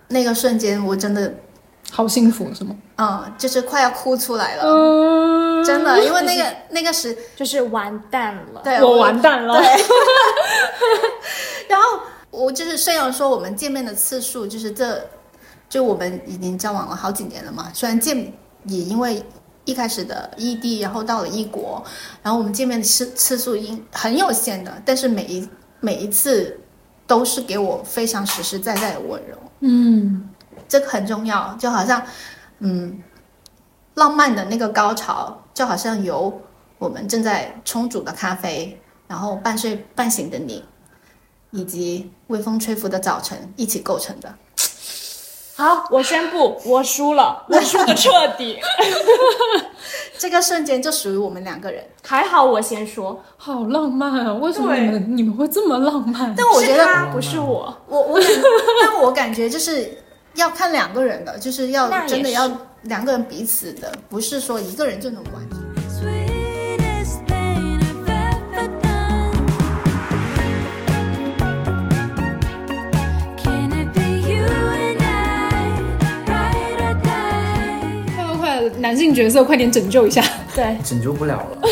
[0.09, 1.33] 那个瞬间我真的，
[1.91, 2.77] 好幸福是吗？
[2.97, 8.61] 嗯，就是快要哭出来了，嗯，真的，因为那个那个时，就是完蛋了。
[8.63, 9.59] 对我完蛋了。
[9.59, 9.67] 对，
[11.69, 15.09] 然后我就是虽然说我们见面的次数就是这，
[15.69, 18.17] 就我们已经交往了好几年了嘛，虽然见
[18.65, 19.23] 也因为
[19.65, 21.83] 一开始的异地，然后到了异国，
[22.23, 25.49] 然后我们见面的次次数应很有限的，但是每一
[25.81, 26.59] 每一次
[27.07, 30.29] 都是给我非常实实在在的温柔，嗯，
[30.69, 32.03] 这个很重要，就好像
[32.59, 33.03] 嗯，
[33.95, 36.41] 浪漫的那个高潮，就好像由
[36.79, 40.65] 我们正在冲煮的咖啡，然后半睡半醒的你，
[41.51, 44.35] 以及微风吹拂的早晨一起构成的。
[45.57, 48.61] 好，我宣布我输了，我输的彻底。
[50.19, 51.83] 这个瞬间就属于我们两个人。
[52.07, 54.35] 还好我先说，好浪漫啊！
[54.35, 56.35] 为什么你们你们会这么浪漫？
[56.37, 57.75] 但我觉得，不是我。
[57.89, 58.21] 我我，
[58.83, 59.97] 但我感觉就是
[60.37, 62.51] 要看两个人的，就是要是真的要
[62.83, 65.59] 两个人彼此的，不是说一个人就能完成。
[65.89, 68.07] Sweetest thing I've
[68.53, 69.33] ever done.
[73.43, 75.73] Can it be you and I,
[76.27, 78.05] ride or die?
[78.15, 80.23] 快快快，男性角色快点拯救一下！
[80.55, 81.59] 对，拯救不了了。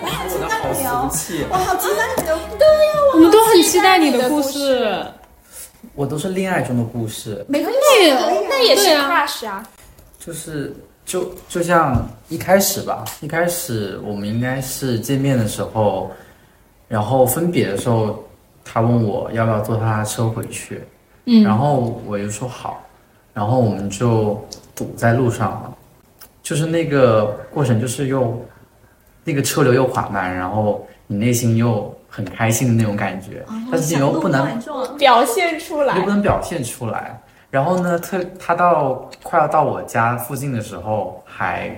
[0.00, 5.04] 我的好俗气，我好期待你的，对呀我们都很期待你的故事。
[5.98, 8.08] 我都是恋爱中的故事，没关系，
[8.48, 9.68] 那也是 crush 啊。
[10.16, 10.72] 就是
[11.04, 16.08] 就就像一开始吧，一开始我们应该是见面的时候，
[16.86, 18.24] 然后分别的时候，
[18.64, 20.84] 他问我要不要坐他的车回去，
[21.24, 21.42] 嗯。
[21.42, 22.80] 然后我就说好，
[23.34, 24.40] 然后我们就
[24.76, 25.50] 堵在路上。
[25.50, 25.76] 了，
[26.44, 28.40] 就是那个过程就是又
[29.24, 34.58] 那个车流又缓慢，然后你内心又很开心的那种感觉，但是你又不能
[34.96, 36.10] 表现出来又不。
[36.10, 37.20] 能表现出来。
[37.50, 41.68] 然后呢，特他到快要到我家附近的时候，还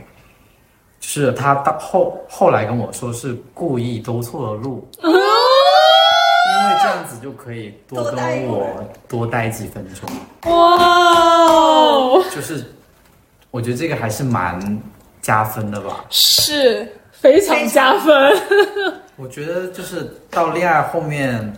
[0.98, 5.16] 就是他到后后来跟我说是故意兜错了路， 因为
[6.82, 10.10] 这样子就可以多跟我多待几分钟。
[10.52, 12.64] 哇，就是
[13.52, 14.80] 我觉得这个还是蛮
[15.22, 16.04] 加分的吧。
[16.10, 18.12] 是非常加分。
[19.20, 21.52] 我觉得就是到恋爱后面，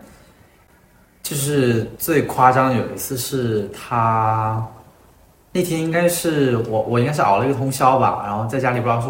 [1.23, 4.67] 就是最夸张有一次是他
[5.53, 9.07] 那天应该是我我应该是熬了一个通宵吧，然后在家里不知道是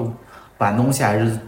[0.58, 1.38] 玩东西还是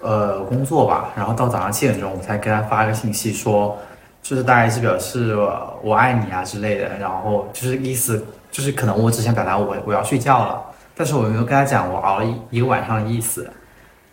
[0.00, 3.76] 呃工作吧，然后到早上七点钟我才给他发个信息说，
[4.22, 5.36] 就是大概是表示
[5.82, 10.62] 我爱你啊之类的，然后就是意思就是可能我只想表达我我要睡觉了，
[10.94, 13.50] 但是我没有跟他讲我熬了一一个晚上的意思，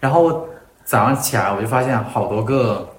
[0.02, 0.46] 然后
[0.84, 2.90] 早上起来我就发现好多个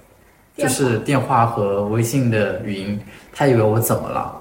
[0.57, 3.01] 就是电话和微信的语音，
[3.33, 4.35] 他以为我怎么了，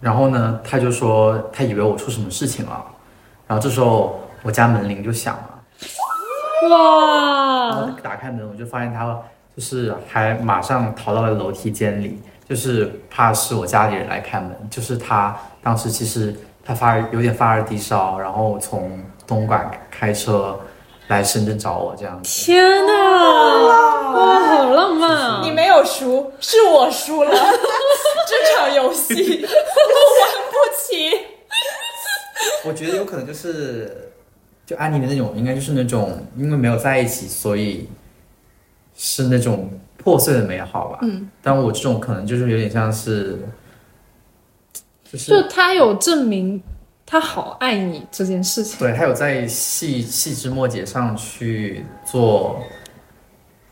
[0.00, 2.84] 然后呢他就说他以为我出什么事情了，
[3.46, 5.46] 然后这时候我家门铃就响了。
[6.70, 9.18] 哇，打开门，我就发现他
[9.56, 14.50] 就是还马上逃到了楼梯间里，就是怕是我家里人来开门。
[14.70, 20.58] 就是他当时其实他发有点发热低烧，然后从东莞开车
[21.10, 22.44] 来深圳找我这样子。
[22.44, 22.92] 天哪！
[24.12, 25.40] 哇，好浪漫啊！
[25.42, 27.30] 你没有输，是我输了。
[27.30, 29.48] 这场游戏我
[30.20, 31.10] 玩不起。
[32.64, 34.12] 我觉得有可能就是
[34.64, 37.88] 就安妮的那种，应该就是那种因为没有在一起，所以
[38.96, 41.00] 是那种破碎的美好吧。
[41.02, 43.36] 嗯，但我这种可能就是有点像是。
[45.12, 46.62] 就是就他有证明
[47.10, 48.78] 他好爱你这件事情。
[48.78, 52.60] 对他有在细细枝末节上去做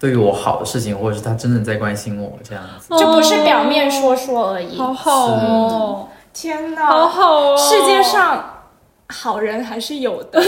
[0.01, 2.89] 对于我好的事情，或者是他真的在关心我这样子。
[2.99, 4.77] 就不是表面说说而已。
[4.77, 7.57] 好好哦，天哪，好好哦！
[7.57, 8.65] 世界上
[9.09, 10.43] 好人还是有的，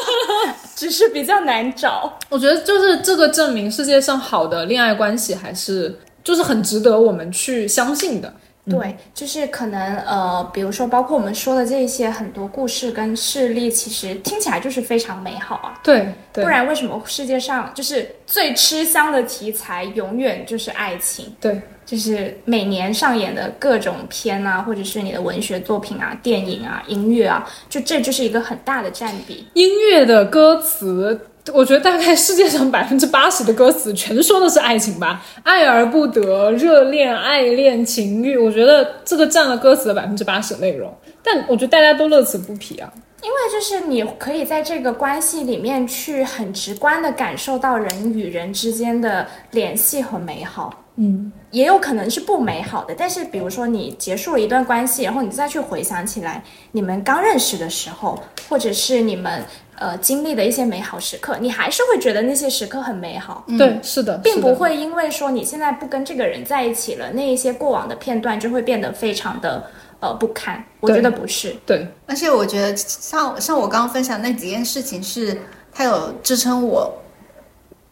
[0.74, 2.12] 只是比较难找。
[2.30, 8.32] 我觉得就是这个证明世界上好的恋爱关系还是就是很值得我们去相信的。
[8.70, 15.80] 对，就是可能呃，比如说包括我们说的这些很多故事跟事例，其实听起来就是非常美好啊。
[15.82, 21.34] 对对不然为什么世界上就是最吃香的题材永远就是爱情？
[21.40, 29.44] 对，就是每年上演的各种片啊，或者是你的文学作品啊、电影啊、音乐啊，就这就是一个很大的占比。
[29.54, 40.94] 音乐的歌词，我觉得大概世界上百分之八十的歌词全说的是爱情吧， 爱而不得、热恋、爱恋、情欲，我觉得这个占了歌词的百分之八十内容。
[41.22, 42.92] 但我觉得大家都乐此不疲啊。
[43.22, 52.92] 因为就是你可以在这个关系里面去很直观的感受到人与人之间的联系和美好，嗯，也有可能是不美好的。
[52.98, 59.44] 但是比如说你结束了一段关系，然后你再去回想起来你们刚认识的时候，或者是你们
[59.76, 63.44] 呃经历的一些美好时刻，你还是会觉得那些时刻很美好。
[63.58, 69.64] 对，是的，是的并不会因为说你现在不跟这个人在一起了，那一些过往的片段就会变得非常的
[70.00, 70.62] 呃不堪。
[70.80, 75.36] 我觉得不是，对，而且我觉得像像我刚刚分享那几件事情是，
[75.72, 76.92] 它有支撑我，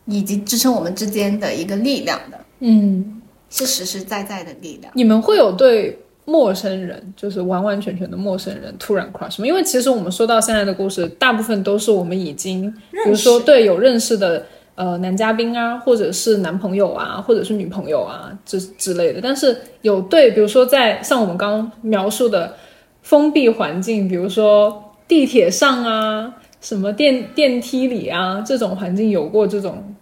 [0.07, 4.93] 以及支撑我们之间的一个力量的，嗯，是实实在在的力量。
[4.95, 5.99] 你们会有对
[6.31, 9.47] 陌生人，就是完完全全的陌生人突然 crush 吗？
[9.47, 19.21] 因为其实我们说到现在的故事，大部分都是我们已经，比如说对有认识的呃男嘉宾啊，或者是男朋友啊，或者是女朋友啊之之类的。
[19.21, 22.55] 但是有对，比如说在像我们刚刚描述的
[23.03, 29.95] 封闭环境，比如说地铁上啊，什么电电梯里啊这种环境，有过这种。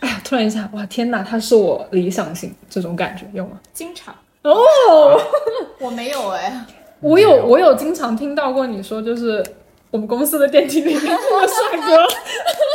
[0.00, 0.20] 哎呀！
[0.24, 0.86] 突然一下，哇！
[0.86, 3.60] 天哪，他是我理想型，这种感觉有吗？
[3.74, 5.20] 经常哦，
[5.78, 6.64] 我没有哎，
[7.00, 9.44] 我有我有经常听到过你说，就是
[9.90, 12.06] 我们公司的电梯里面那个帅哥，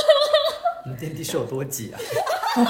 [0.86, 1.97] 你们电梯是有多挤啊？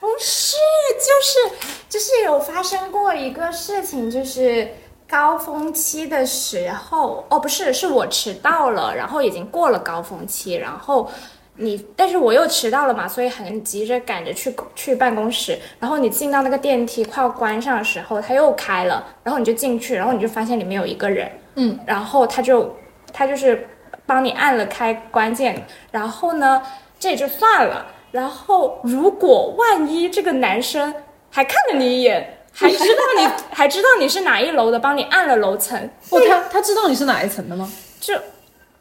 [0.00, 0.56] 不是，
[0.98, 1.56] 就是
[1.88, 4.68] 就是有发生过一个事情，就是
[5.08, 11.10] 高峰期的时候，哦，不是，是我迟到了，然后已经过了高峰期，然后
[11.56, 22.76] 你，但是我又迟到了嘛，所以很急着赶着去去办公室，然后你进到那个电梯快要关上的时候，它又开了，然后你就进去，然后你就发现里面有一个人，嗯，然后他就
[23.12, 23.68] 他就是
[24.04, 26.62] 帮你按了开关键，然后呢，
[26.98, 27.86] 这也就算了。
[28.12, 30.94] 然后，如果万一这个男生
[31.30, 35.78] 还看了你一眼，还知道你 还知道你是哪一楼的，帮你按了楼层，
[36.10, 37.70] 哦，他他知道你是哪一层的吗？
[38.00, 38.14] 就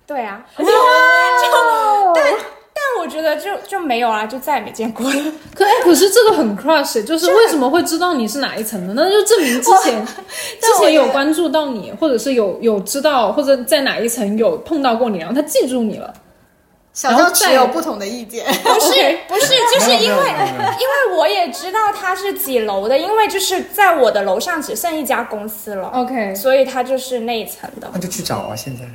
[0.07, 2.33] 对啊， 就但但
[2.87, 5.23] 那我觉得就就没有啊，就再也没见过了。
[5.55, 8.93] 可哎，可是这个很 crush，就是为什么会知道你是哪一层的？
[8.93, 10.05] 那就证明之前
[10.61, 16.13] 之前有关注到你，或者是有有知道，或者在哪一层有碰到过你，然后他记住你了。
[16.93, 18.45] 小赵持有不同的意见。
[18.63, 27.89] 不是不是，就是因为因为我也知道他是几楼的，因为就是在我的楼上只剩一家公司了 OK，所以他就是那一层的。
[27.93, 28.55] 那就去找啊！
[28.55, 28.85] 现在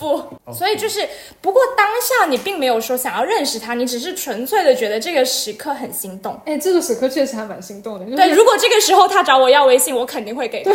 [0.00, 0.16] 不，
[0.50, 1.06] 所以就是，
[1.42, 6.40] 不过当下你并没有说想要认识他，你只是纯粹的觉得这个时刻很心动。
[6.46, 8.06] 哎，这个时刻确实还蛮心动的。
[8.06, 10.72] 就是对，如果这个时候他找我要微信，我肯定会给他。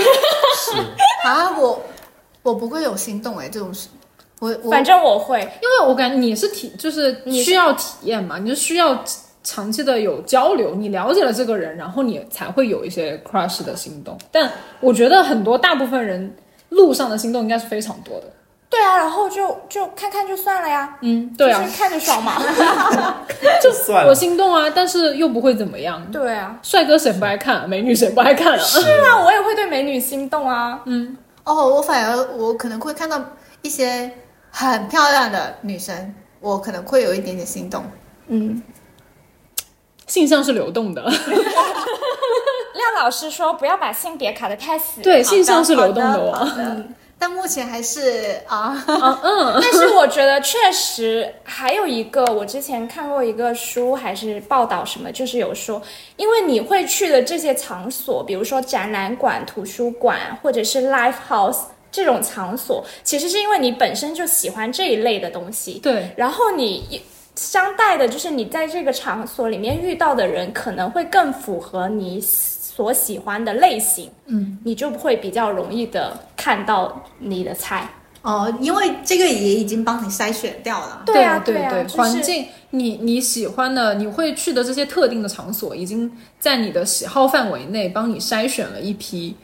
[1.28, 1.82] 啊，我
[2.44, 3.88] 我不会有心动哎，这种事，
[4.40, 9.04] 我我反正我会，因为我感觉你是体，就是需要体验嘛，你就需要
[9.44, 14.16] 长期的有交流，你了解了这个人，然后你才会有一些 crush 的心动。
[14.32, 16.36] 但我觉得很多大部分人
[16.70, 18.32] 路上的心动应该是非常多的。
[18.70, 22.34] 对啊，然后就就看看就算了呀，嗯，对啊就，是看着爽嘛。
[23.62, 26.06] 就算我心动啊，但是又不会怎么样。
[26.12, 27.68] 对啊，帅哥谁不爱看啊？
[27.68, 28.58] 美女谁不爱看啊？
[28.58, 30.82] 是啊，我也会对美女心动啊。
[30.86, 33.22] 嗯哦，我反而我可能会看到
[33.62, 34.12] 一些
[34.50, 37.84] 很漂亮的女生，我可能会有一点点心动。
[38.28, 38.62] 嗯，
[40.08, 45.02] 性向是流动的， 廖老师说不要把性别卡得太死。
[45.02, 46.84] 对，性向是流动的哦。
[47.18, 55.82] 但目前还是啊，嗯嗯， 但是我觉得确实还有一个，我之前看过一个书还是报道什么，就是有说，
[56.18, 61.60] 因为你会去的这些场所，比如说展览馆、图书馆或者是 live house
[61.92, 67.02] 这种场所，其实是因为你本身就喜欢这一类的东西，对，然后你
[67.36, 72.20] 相带的就是你在这个场所里面遇到的人，可能会更符合你
[72.76, 77.90] 所喜欢的类型，嗯，你就会比较容易的看到你的菜。
[78.22, 81.04] 哦，因为这个也已经帮你筛选掉了。
[81.06, 89.38] 对啊，对啊，就是环境，你你喜欢的，你会去的这些特定的场所，已经在你的喜好范围内帮你筛选了一批。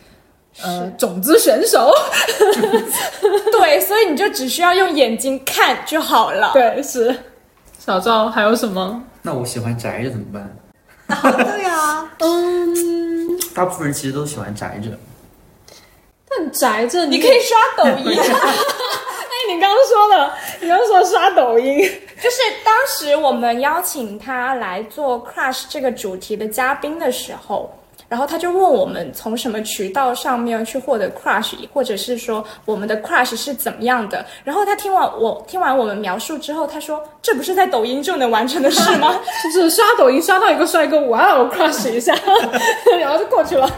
[0.62, 1.90] 呃，种子选手，
[3.58, 6.52] 对，所以你就只需要用眼睛看就好了。
[6.52, 7.16] 对，是
[7.80, 9.02] 小赵，还有什么？
[9.22, 10.58] 那我喜欢宅着怎么办？
[11.22, 13.11] 对啊，嗯，
[13.54, 14.98] 大部分人其实都喜欢宅着。
[16.30, 27.70] 但宅着你可以刷抖音， 哎，你刚刚说了，你刚刚说刷抖音，就是当时我们邀请他来做 Crush 这个主题的嘉宾的时候，
[28.12, 34.26] 然后他就问我们从什么渠道上面去获得 Crush，或者是说我们的 Crush 是怎么样的。
[34.44, 39.18] 然后他听完我听完我们描述之后，他说：“这不是在抖音就能完成的事吗
[39.56, 42.14] 就是刷抖音刷到一个帅哥，哇哦，crush 一下，
[43.00, 43.72] 然后就过去了。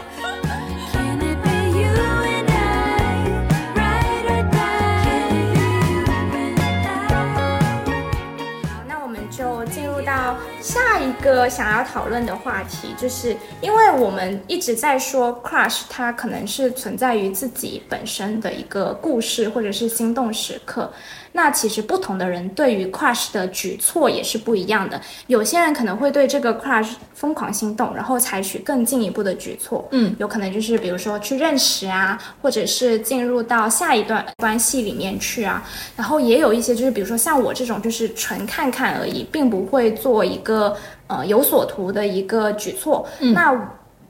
[10.64, 20.90] 下一个想要讨论的话题，就是因为我们一直在说 crush，它可能是存在于自己本身的一个故事或者是心动时刻。
[21.36, 25.00] 那其实不同的人对于 crush 的举措也是不一样的。
[25.26, 29.88] 有些人可能会对这个 crush 疯狂心动，然后采取更进一步的举措。
[29.90, 35.60] 嗯，有可能就是比如说去认识啊，或者是进入到下一段关系里面去啊。
[35.96, 40.76] 然后也有一些就是比如说像我这种，就是纯看看而已，并不会做一个
[41.08, 43.04] 呃有所图的一个举措。
[43.34, 43.52] 那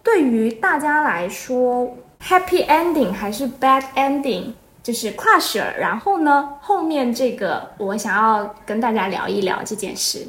[0.03, 1.91] 对于大家来说
[2.22, 4.53] ，happy ending 还是 bad ending？
[4.85, 10.28] 就是 crush，然后呢，后面这个我想要跟大家聊一聊这件事。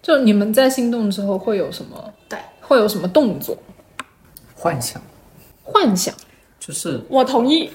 [0.00, 2.14] 就你们在心动之后会有什么？
[2.28, 3.58] 对，会有什么动作？
[4.54, 5.02] 幻想
[5.64, 6.14] 幻想？
[6.60, 7.68] 就是我同意。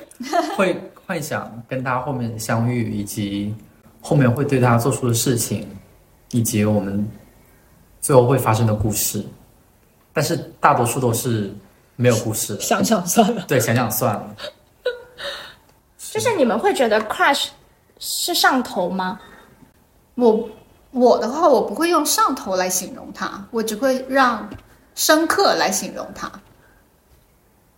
[0.56, 3.54] 会幻想跟他后面的相遇，以及
[4.00, 5.68] 后面会对他做出的事情，
[6.32, 7.06] 以及我们
[8.00, 9.26] 最后会发生的故事。
[10.14, 11.54] 但是大多数都是
[11.98, 12.62] 没有故事的。
[12.62, 13.44] 想想算了。
[13.46, 14.36] 对，想想算了。
[16.14, 17.48] 就是你们会觉得 crush
[17.98, 19.20] 是上头吗？
[20.14, 20.48] 我
[20.92, 24.48] 我的话，我不会用上头来形容它，我只会让
[24.94, 26.32] 深刻来形容它。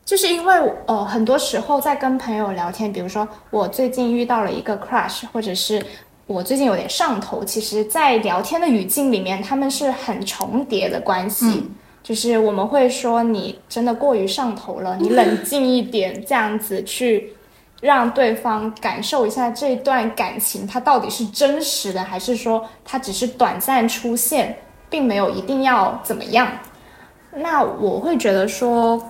[0.04, 0.54] 就是因为
[0.86, 5.82] 哦，很多时候在跟朋友聊天，比如说我最近遇到了一个 crush，或者是
[6.28, 11.72] 我最近有点上头，其实，在聊天的语境里面，他们是很重叠的关系。
[12.04, 17.35] 就是我们会说你真的过于上头了，你冷静一点，这样子去
[17.86, 24.58] 让对方感受一下这段感情，它到底是真实的，还是说它只是短暂出现，
[24.90, 26.48] 并没有一定要怎么样。
[27.32, 29.02] 那我会觉得说。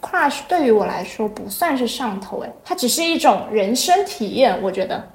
[0.00, 5.08] crush 对于我来说不算是上头，诶，它只是一种人生体验，我觉得。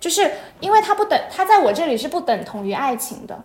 [0.00, 0.30] 就是
[0.60, 3.38] 因为它不等，它在我这里是不等同于爱情的，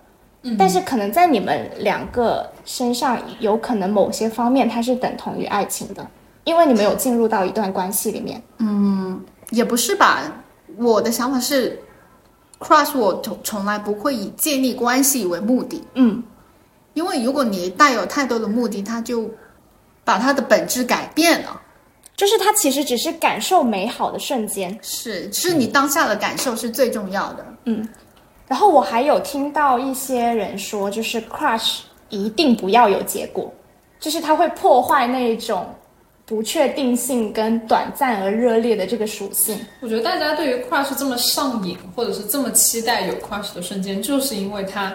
[0.43, 6.07] 嗯，但是可能在你们两个身上，有可能某些方面它是等同于爱情的，
[6.43, 8.41] 因为你没有进入到一段关系里面。
[8.57, 10.31] 嗯也不是吧？
[10.77, 11.79] 我的想法是
[12.59, 16.21] ，crush 我从从来不会以建立关系为目的，嗯，
[16.93, 19.29] 因为如果你带有太多的目的，它就
[20.03, 21.61] 把它的本质改变了。
[22.15, 24.77] 就是它其实只是感受美好的瞬间。
[24.81, 27.45] 是，是你当下的感受是最重要的。
[27.65, 27.87] 嗯
[28.45, 31.79] 然后我还有听到一些人说，就是 crush
[32.09, 33.53] 一定不要有结果，
[33.99, 35.67] 就是它会破坏那种
[36.29, 39.59] 不确定性跟短暂而热烈的这个属性。
[39.81, 44.93] 我觉得大家对于 crush 这么上瘾，或者是这么期待有 crush 的瞬间，就是因为它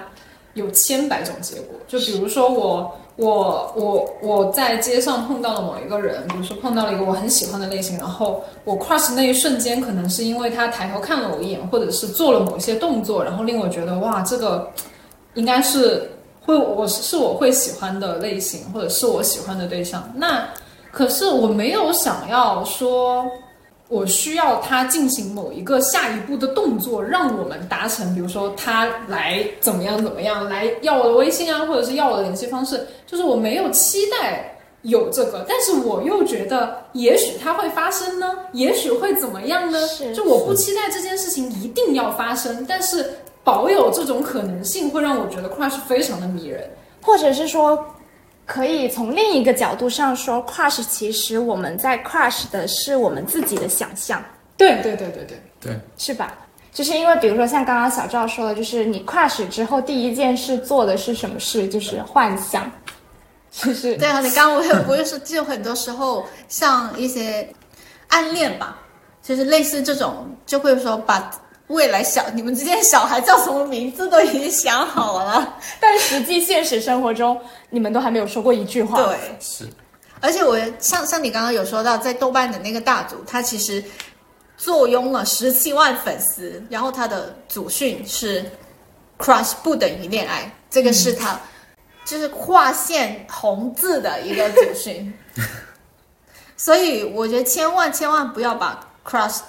[0.55, 1.75] 有千百种结果。
[1.89, 2.95] 就比如说我。
[3.17, 14.69] 我我我在街上碰到了某一个人，比如说碰到了一个我很喜欢的类型，然后我 crush 那一瞬间，可能是因为他抬头看了我一眼，或者是做了某些动作，然后令我觉得哇，这个
[15.35, 16.11] 应该是
[16.41, 20.13] 会我是是我会喜欢的类型，或者是我喜欢的对象。
[20.17, 20.45] 那
[20.95, 23.31] 可是我没有想要说。
[23.89, 39.79] 我需要他进行某一个下一步的动作，让我们达成，比如说他来怎么样怎么样，来要我的微信啊，或者是要我的联系方式，就是我没有期待有这个，但是我又觉得也许它会发生呢，也许会怎么样呢？
[40.17, 43.13] 就我不期待这件事情一定要发生，但是
[43.45, 46.69] 保有这种可能性，会让我觉得 crush 非常的迷人。
[47.03, 47.85] 或者是说，
[48.47, 54.23] 可以从另一个角度上说，crush 其实我们在 crush 的是我们自己的想象，
[54.57, 56.35] 对对对对对，对，是吧？
[56.73, 61.67] 就是因为比如说像刚刚小赵说的，就是你 crush 之后第一件事做的是什么事？
[61.69, 62.71] 就是幻想，
[63.51, 67.49] 就是对啊，你刚刚我也 不是，就很多时候像一些
[68.09, 68.77] 暗恋吧，
[69.23, 71.31] 就是类似这种，就会说把
[71.69, 75.59] 未来小你们之间小孩叫什么名字都已经想好了。
[75.81, 77.41] 但实际现实生活中，
[77.71, 79.03] 你们都还没有说过一句话。
[79.03, 79.69] 对，是
[80.21, 83.83] 而且我像像你刚刚有说到，在豆瓣的那个大组，他其实
[84.57, 88.45] 坐拥了十七万粉丝，然后他的祖训是
[89.19, 91.39] “crush 不等于恋爱”，这个是它、
[92.05, 95.13] 就是划线红字的一个祖训。
[96.57, 99.41] 所以我觉得千万千万不要把 crush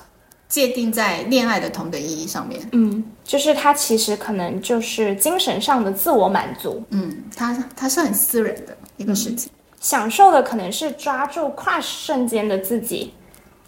[0.48, 2.62] 界定在恋爱的同等意义上面。
[2.72, 9.52] 嗯，就是它其实可能就是精神上的自我满足，嗯，它它是很私人的一个事情。
[9.80, 13.14] 享受的可能是抓住 crush 瞬间的自己，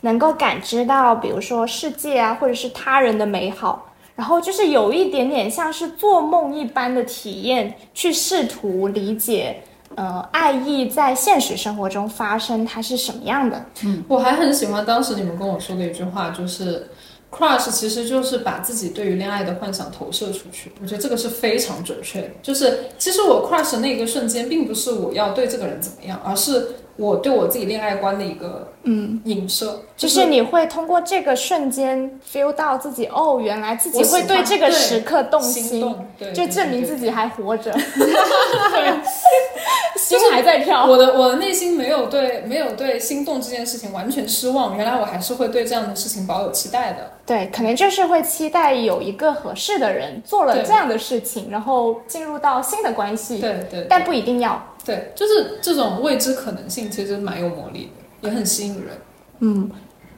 [0.02, 9.62] 能够感知到，比如说世界啊，或者是他人的美好，然后就是有一点点像是做梦一般的体验，去试图理解，
[9.96, 13.66] 呃，爱意在现实生活中发生它是什么样的。
[13.84, 16.90] 嗯我还很喜欢当时你们跟我说的一句话，就是
[17.32, 20.72] crush 其实就是把自己对于恋爱的幻想投射出去。
[20.82, 22.30] 我觉得这个是非常准确的。
[22.42, 37.72] 就是其实我 crush 的那个瞬间，并不是我要对这个人怎么样，而是我对我自己恋爱观的一个嗯影射，就是你会通过这个瞬间 feel 到自己哦，原来自己会对这个时刻动心心，动，对，就证明自己还活着，
[39.98, 40.86] 心还在跳。
[40.86, 47.12] 我的我的内心没有对没有对心动这件事情完全失望，原来我还是会对这样的事情保有期待的。
[47.26, 54.64] 对，可能就是会期待有一个合适的人做了这样的事情，然后进入到新的关系，对对，但不一定要。
[54.88, 58.98] 对，就是这种未知可能性，其实蛮有魔力的，也很吸引人。
[59.40, 59.70] 嗯，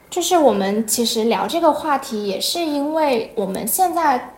[0.08, 4.34] 就是我们其实聊这个话题，也是因为我们现在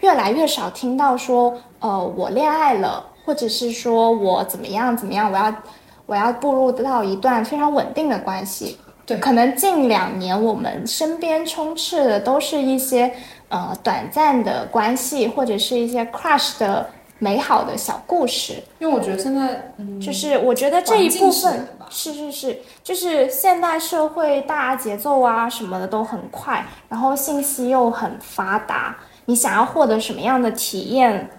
[0.00, 5.54] 越来越少听到说，呃，我恋爱了，或者是说我怎么样怎么样，我要
[6.06, 8.78] 我要步入到一段非常稳定的关系。
[9.04, 13.12] 对可能近两年我们身边充斥的都是一些
[13.50, 18.62] 呃短暂的关系，或者是一些 crush 的美好的小故事。
[18.78, 28.96] 因为我觉得现在，嗯，就是我觉得这一部分是是是，就是现代社会大家节奏啊什么的都很快，然后信息又很发达，
[29.26, 31.30] 你想要获得什么样的体验，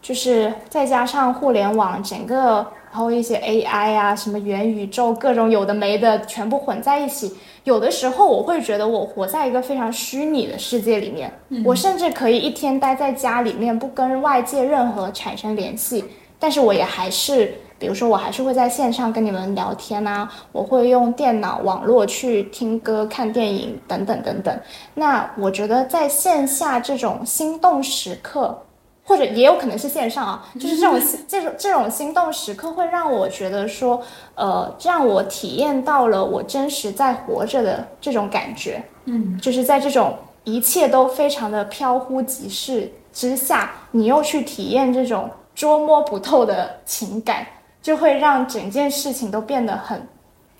[0.00, 7.34] 就是再加上互联网整个，然后一些 AI 啊什么元宇宙各种有的没的全部混在一起，
[7.64, 11.32] 有的时候我会觉得我活在一个非常虚拟的世界里面，
[11.64, 16.04] 我甚至可以一天待在家里面不跟外界任何产生联系，
[16.38, 24.60] 但是我也还是，比如说我还是会在线上跟你们聊天啊，我会用电脑网络去听歌、看电影等等等等。
[24.92, 28.58] 那我觉得在线下这种心动时刻。
[29.04, 34.02] 或者也有可能是线上啊，就是这种这种这种心动时刻会让我觉得说，
[34.34, 47.46] 呃，让我体验到了我真实在活着的这种感觉，嗯，就是在这种一切都非常的飘忽即逝之下，你又去体验这种捉摸不透的情感，
[47.82, 50.08] 就会让整件事情都变得很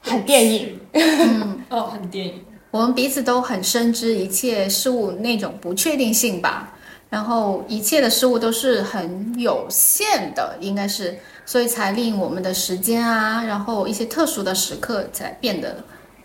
[0.02, 0.78] 很电影。
[0.92, 2.44] 嗯 哦，很电影。
[2.70, 6.73] 我们彼此都很深知一切事物那种不确定性吧，
[7.10, 15.76] 然后一切的事物都是很有限的，应该是，所以才令我们的时间啊，然后一些特殊的时刻才变得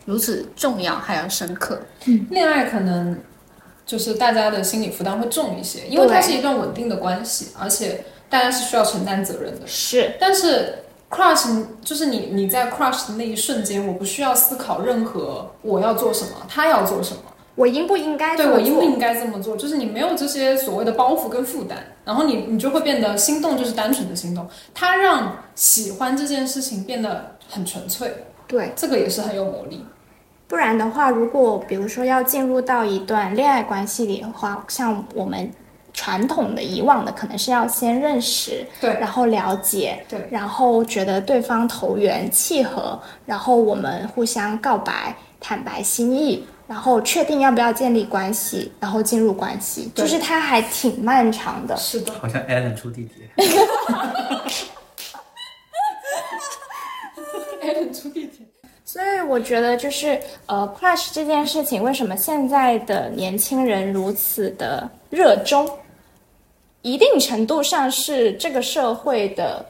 [0.05, 1.79] 如此重要，还要深刻。
[2.31, 3.19] 恋爱可能
[3.85, 9.67] 就是大家的心理负担会重一些，因为它是一段稳定的关系，而且大家是需要承担责任的。
[9.67, 17.21] 是，但是 crush 就是你你在 crush 的那一瞬间，我不需要思考任何我要做什么，他要做什么，
[17.59, 18.81] 我应不应该对我应不？
[18.81, 28.13] 应该这么做，就是你没有这些所谓的包袱跟负担，然后你你就会变得心动就是单纯的心动，它让喜欢这件事情变得很纯粹，
[28.47, 29.83] 对，这个也是很有魔力。
[30.47, 35.51] 不然的话，如果比如说要进入到一段恋爱关系里的话，像我们
[35.93, 46.47] 传统的以往的，可能是要先认识，对然后了解，对然后觉得对方投缘契合，然后我们互相告白，坦白心意。
[46.69, 51.75] 然后确定要不要建立关系，然后进入关系，就是它还挺漫长的。
[51.77, 53.27] 是的，好像 Alan 出地铁。
[57.59, 58.45] 艾伦出地铁。
[58.85, 65.67] 所以我觉得就是呃，crush 这件事情，为什么现在的年轻人如此的热衷？
[66.83, 69.65] 一定程度上是这个社会的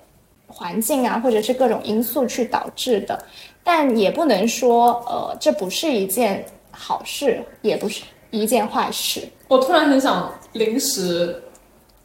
[0.48, 3.18] 环境啊，或者是各种因素去导致的，
[3.64, 6.46] 但也不能说呃，这不是一件
[6.80, 9.28] 好事，也不是一件坏事。
[9.50, 11.44] 我突然很想临时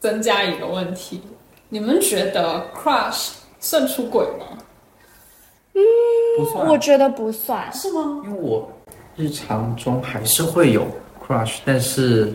[0.01, 1.21] 增加一个问题，
[1.69, 4.45] 你们觉得 crush 算出轨吗？
[6.37, 8.21] 不算，我觉得不算，是吗？
[8.25, 8.69] 因为我
[9.15, 10.85] 日常中还是会有
[11.25, 12.33] crush，但是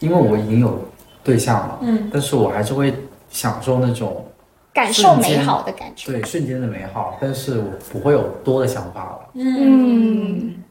[0.00, 0.78] 因为我已经有
[1.22, 2.92] 对象了，嗯，但是我还是会
[3.30, 4.24] 享受那种
[4.72, 6.12] 感受美好的感觉。
[6.12, 9.30] 对瞬间的美好，但是我不会有多的想法了。
[9.34, 10.62] 嗯，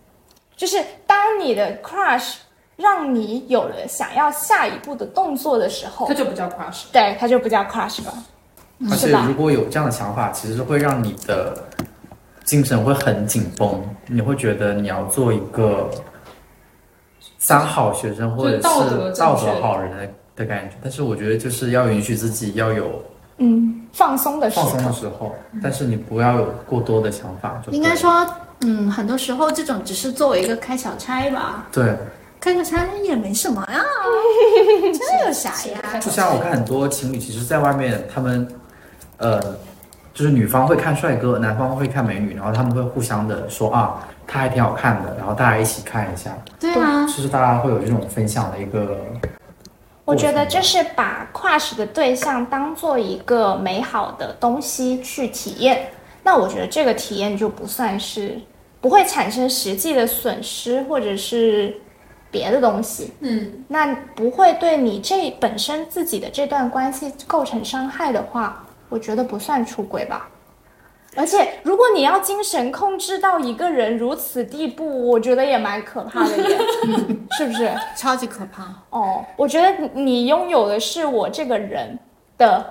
[0.55, 2.35] 就是当你的 crush
[2.77, 6.83] 让你有了想要下一步的动作的时候它，就不叫 crush。
[6.91, 8.13] 对，它就不叫 crush 了。
[8.91, 11.57] 而且如果有这样的想法，其实会让你的
[12.43, 15.89] 精神会很紧绷，你会觉得你要做一个
[17.37, 20.75] 三好学生或者是道德道德好人的的感觉。
[20.83, 23.01] 但是我觉得就是要允许自己要有
[23.37, 24.93] 嗯，放松的时放松的刻。
[24.93, 27.61] 时候，但是你不要有过多的想法。
[27.65, 28.25] 就对应该说，
[28.61, 31.97] 嗯，很多时候这种只是作为一个开小差吧，对，
[32.39, 33.83] 开个差也没什么呀，
[34.93, 35.99] 这有啥呀？
[35.99, 38.47] 就像我看很多情侣，其实在外面他们，
[39.17, 39.41] 呃，
[40.13, 48.97] 就是女方会看帅哥，男方会看美女，然后他们会互相的说啊，他还挺好看的，然后大家一起看一下，对啊，就是大家会有这种分享的一个。
[50.05, 55.89] 我觉得就是把 crush 的对象当做一个美好的东西去体验，
[56.23, 58.39] 那我觉得这个体验就不算是
[58.79, 61.75] 不会产生实际的损失或者是
[62.29, 70.29] 别的东西，嗯，那不会对你这本身自己的这段关系构成伤害的话，我觉得不算出轨吧。
[71.15, 76.57] 而且，如果你要精神控制到一个人如此地步，我觉得也蛮可怕的耶，
[77.37, 77.71] 是不是？
[77.95, 78.63] 超级可怕。
[78.89, 81.97] 哦，我觉得你你拥有的是我这个人
[82.37, 82.65] 的，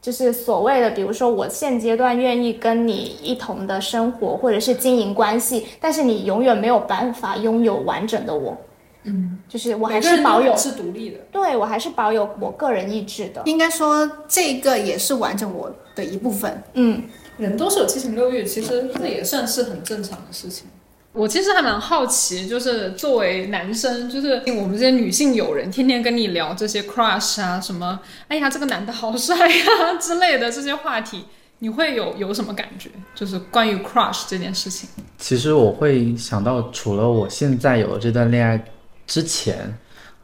[0.00, 8.56] 就是所谓的，比如说我现阶段愿意跟你一同的生活，或者是经营关系，但是你永远没有办法拥有完整的我。
[9.04, 11.18] 嗯，就是我还是保有是独立的。
[11.32, 13.40] 对我还是保有我个人意志的。
[13.46, 16.62] 应该说这个也是完整我的一部分。
[16.74, 17.02] 嗯，
[17.38, 20.66] 人都是有七情六欲，其实这也算是很正常的事情。
[21.12, 31.24] 我其实还蛮好奇，就是作为男生，就是我们这些女性友人，天天跟你聊这些 crush 啊，什么，哎呀，这个男的好帅呀、 之类的这些话题，
[31.60, 32.90] 你会有有什么感觉？
[33.14, 34.88] 就是关于 crush 这件事情。
[35.16, 38.62] 其实我会想到，除了我现在有了这段恋爱
[39.06, 39.76] 之前，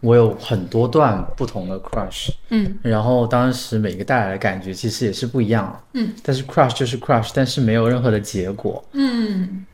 [0.05, 9.65] 我有很多段不同的 crush，嗯，然后当时每个带来的感觉其实也是不一样，嗯，但是 crush 就是 crush，但是没有任何的结果，嗯，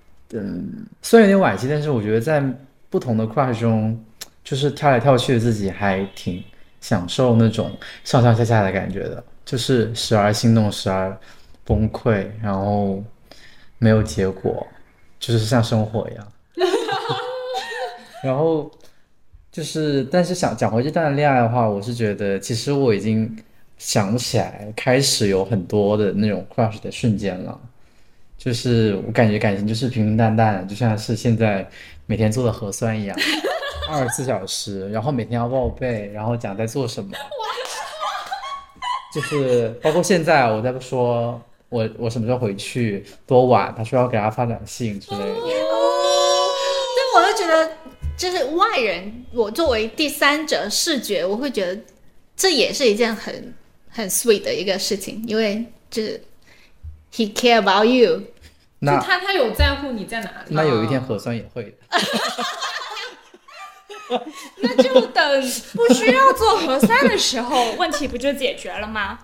[1.02, 2.40] 虽然有点惋惜，但是我觉得在
[2.88, 4.00] 不同的 crush 中，
[4.44, 6.40] 就是跳来跳去的自己还挺
[6.80, 11.18] 享受那种上上下下的感觉的，就是时而心动，时而
[11.64, 13.02] 崩溃，然后
[13.78, 14.64] 没有结果，
[15.18, 16.26] 就是像生活一样。
[18.22, 18.70] 然后
[19.52, 23.36] 就是，但是想讲回这段恋爱的话，我是觉得其实我已经
[23.78, 27.58] 想不起来，开始有很多的那种 crush 的瞬间了。
[28.38, 31.68] 就是我感觉感情就是平平淡淡，就像是现在
[32.06, 33.14] 每天做的核酸一样，
[33.90, 37.10] 二十四小时，然后每天要报备，然后讲在做什么，
[39.12, 41.38] 就是包括现在我在说
[41.68, 45.24] 我我什么时候回去多晚，他说要给他发短信之类的。
[45.24, 45.60] 对，
[47.16, 47.70] 我就觉得，
[48.20, 51.80] 就是外人，我作为第三者视觉，我会觉得
[52.36, 53.54] 这也是一件很
[53.88, 56.22] 很 sweet 的一个事情，因为就是
[57.14, 58.18] he care about you。
[58.18, 58.26] 就
[58.80, 60.48] 那他他有在乎你在哪里。
[60.50, 61.72] 那有一天核酸也会的。
[64.56, 65.42] 那就等
[65.74, 69.18] 不需要做核酸的时候，问题不就解决了吗？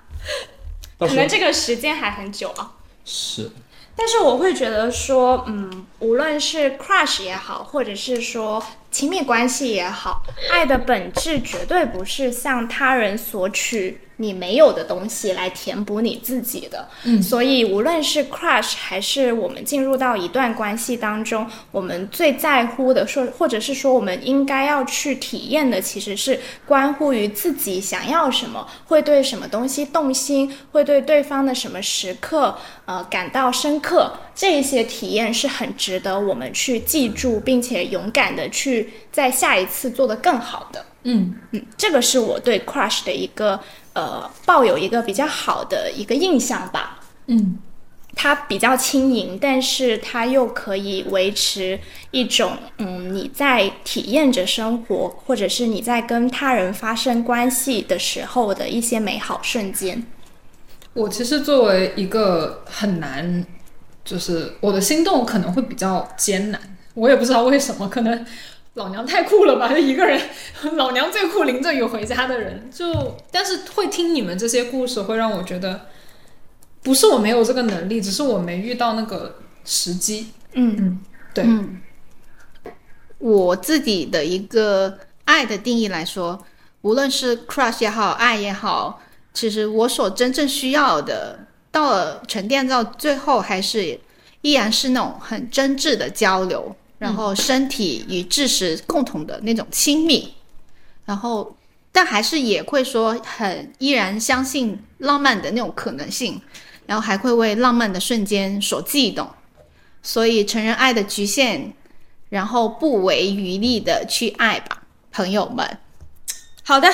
[0.99, 2.72] 可能这个时间还很久啊。
[3.05, 3.51] 是
[3.94, 8.62] 但是我会觉得说，嗯，无论是 crush 也好，或者是说
[8.97, 16.89] 亲密关系也好，爱的本质绝对不是向他人索取你没有的东西来填补你自己的。
[17.05, 34.12] 嗯，所以无论是 crush 还是我们进入到一段关系当中，我们最在乎的说，或者是说我们应该要去体验的，其实是关乎于自己想要什么，会对什么东西动心，会对对方的什么时刻呃感到深刻。
[34.35, 40.85] 这些体验是很值得我们去记住，并且勇敢的去在下一次做得更好的。
[41.05, 43.59] 嗯嗯，这个是我对 crush 的一个
[43.97, 47.01] 呃抱有一个比较好的一个印象吧。
[47.26, 47.59] 嗯
[48.18, 51.78] 它比较轻盈，但是它又可以维持
[52.12, 60.03] 一种嗯你在体验着生活，或者是你在跟他人发生关系的时候的一些美好瞬间。
[60.94, 63.44] 我其实作为一个很难，
[64.03, 66.59] 就是我的心动可能会比较艰难，
[66.94, 68.24] 我也不知道为什么，可能
[68.77, 70.20] 老娘太酷了吧，就一个人，
[70.77, 75.87] 老娘最酷，淋着雨回家的人，就但是会听你们这些故事，会让我觉得，
[76.83, 80.29] 不是我没有这个能力，只是我没遇到那个时机。
[80.53, 80.77] 嗯。
[80.79, 81.01] 嗯
[81.35, 81.81] 对，嗯，
[83.18, 86.47] 我自己的一个爱的定义来说，
[86.81, 89.03] 无论是 crush 也好，爱也好，
[89.35, 94.01] 其实我所真正需要的，到了沉淀到最后，还是
[94.41, 100.34] 依然是那种很真挚的交流，然后身体与知识共同的那种亲密，
[101.05, 101.57] 然后
[101.92, 106.40] 但还是也会说很依然相信浪漫的那种可能性，
[106.86, 109.28] 然后还会为浪漫的瞬间所悸动。
[110.03, 111.72] 所以承认爱的局限，
[112.28, 115.78] 然后不遗余力的去爱吧，朋友们。
[116.62, 116.88] 好的，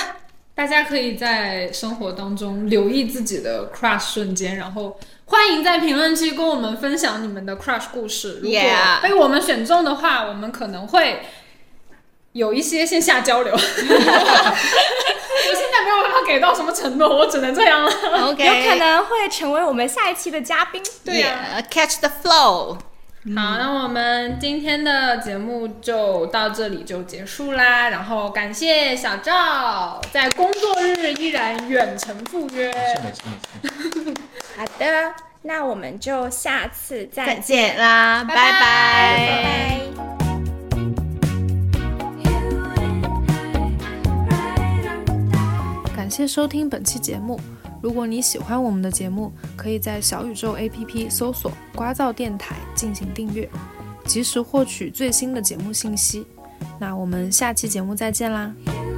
[0.55, 8.39] 大家可以在生活当中留意自己的 crush 瞬间，然后欢迎在评论区跟我们分享你们的 crush 故事。
[8.41, 8.59] 如果
[9.01, 11.23] 被我们选中的话，我们可能会
[12.33, 13.53] 有一些线下交流。
[13.53, 13.87] 我现
[15.71, 17.91] 在没有办法给到什么承诺，我只能这样了。
[18.29, 20.81] OK，有可能会成为我们下一期的嘉宾。
[21.03, 21.25] 对
[21.69, 22.77] catch the flow。
[23.35, 27.89] 好，那我们今天的节目就到这里就结束啦。
[27.89, 32.71] 然后感谢小赵在工作日依然远程赴约。
[34.55, 39.79] 好的，那我们就下次再再见啦，拜拜拜拜。
[45.95, 47.39] 感谢收听本期节目。
[47.81, 53.49] 如果你喜欢我们的节目，可以在小宇宙 APP 搜索“瓜噪电台”进行订阅，
[54.05, 56.25] 及时获取最新的节目信息。
[56.79, 58.92] 那我们下期节目再见啦！You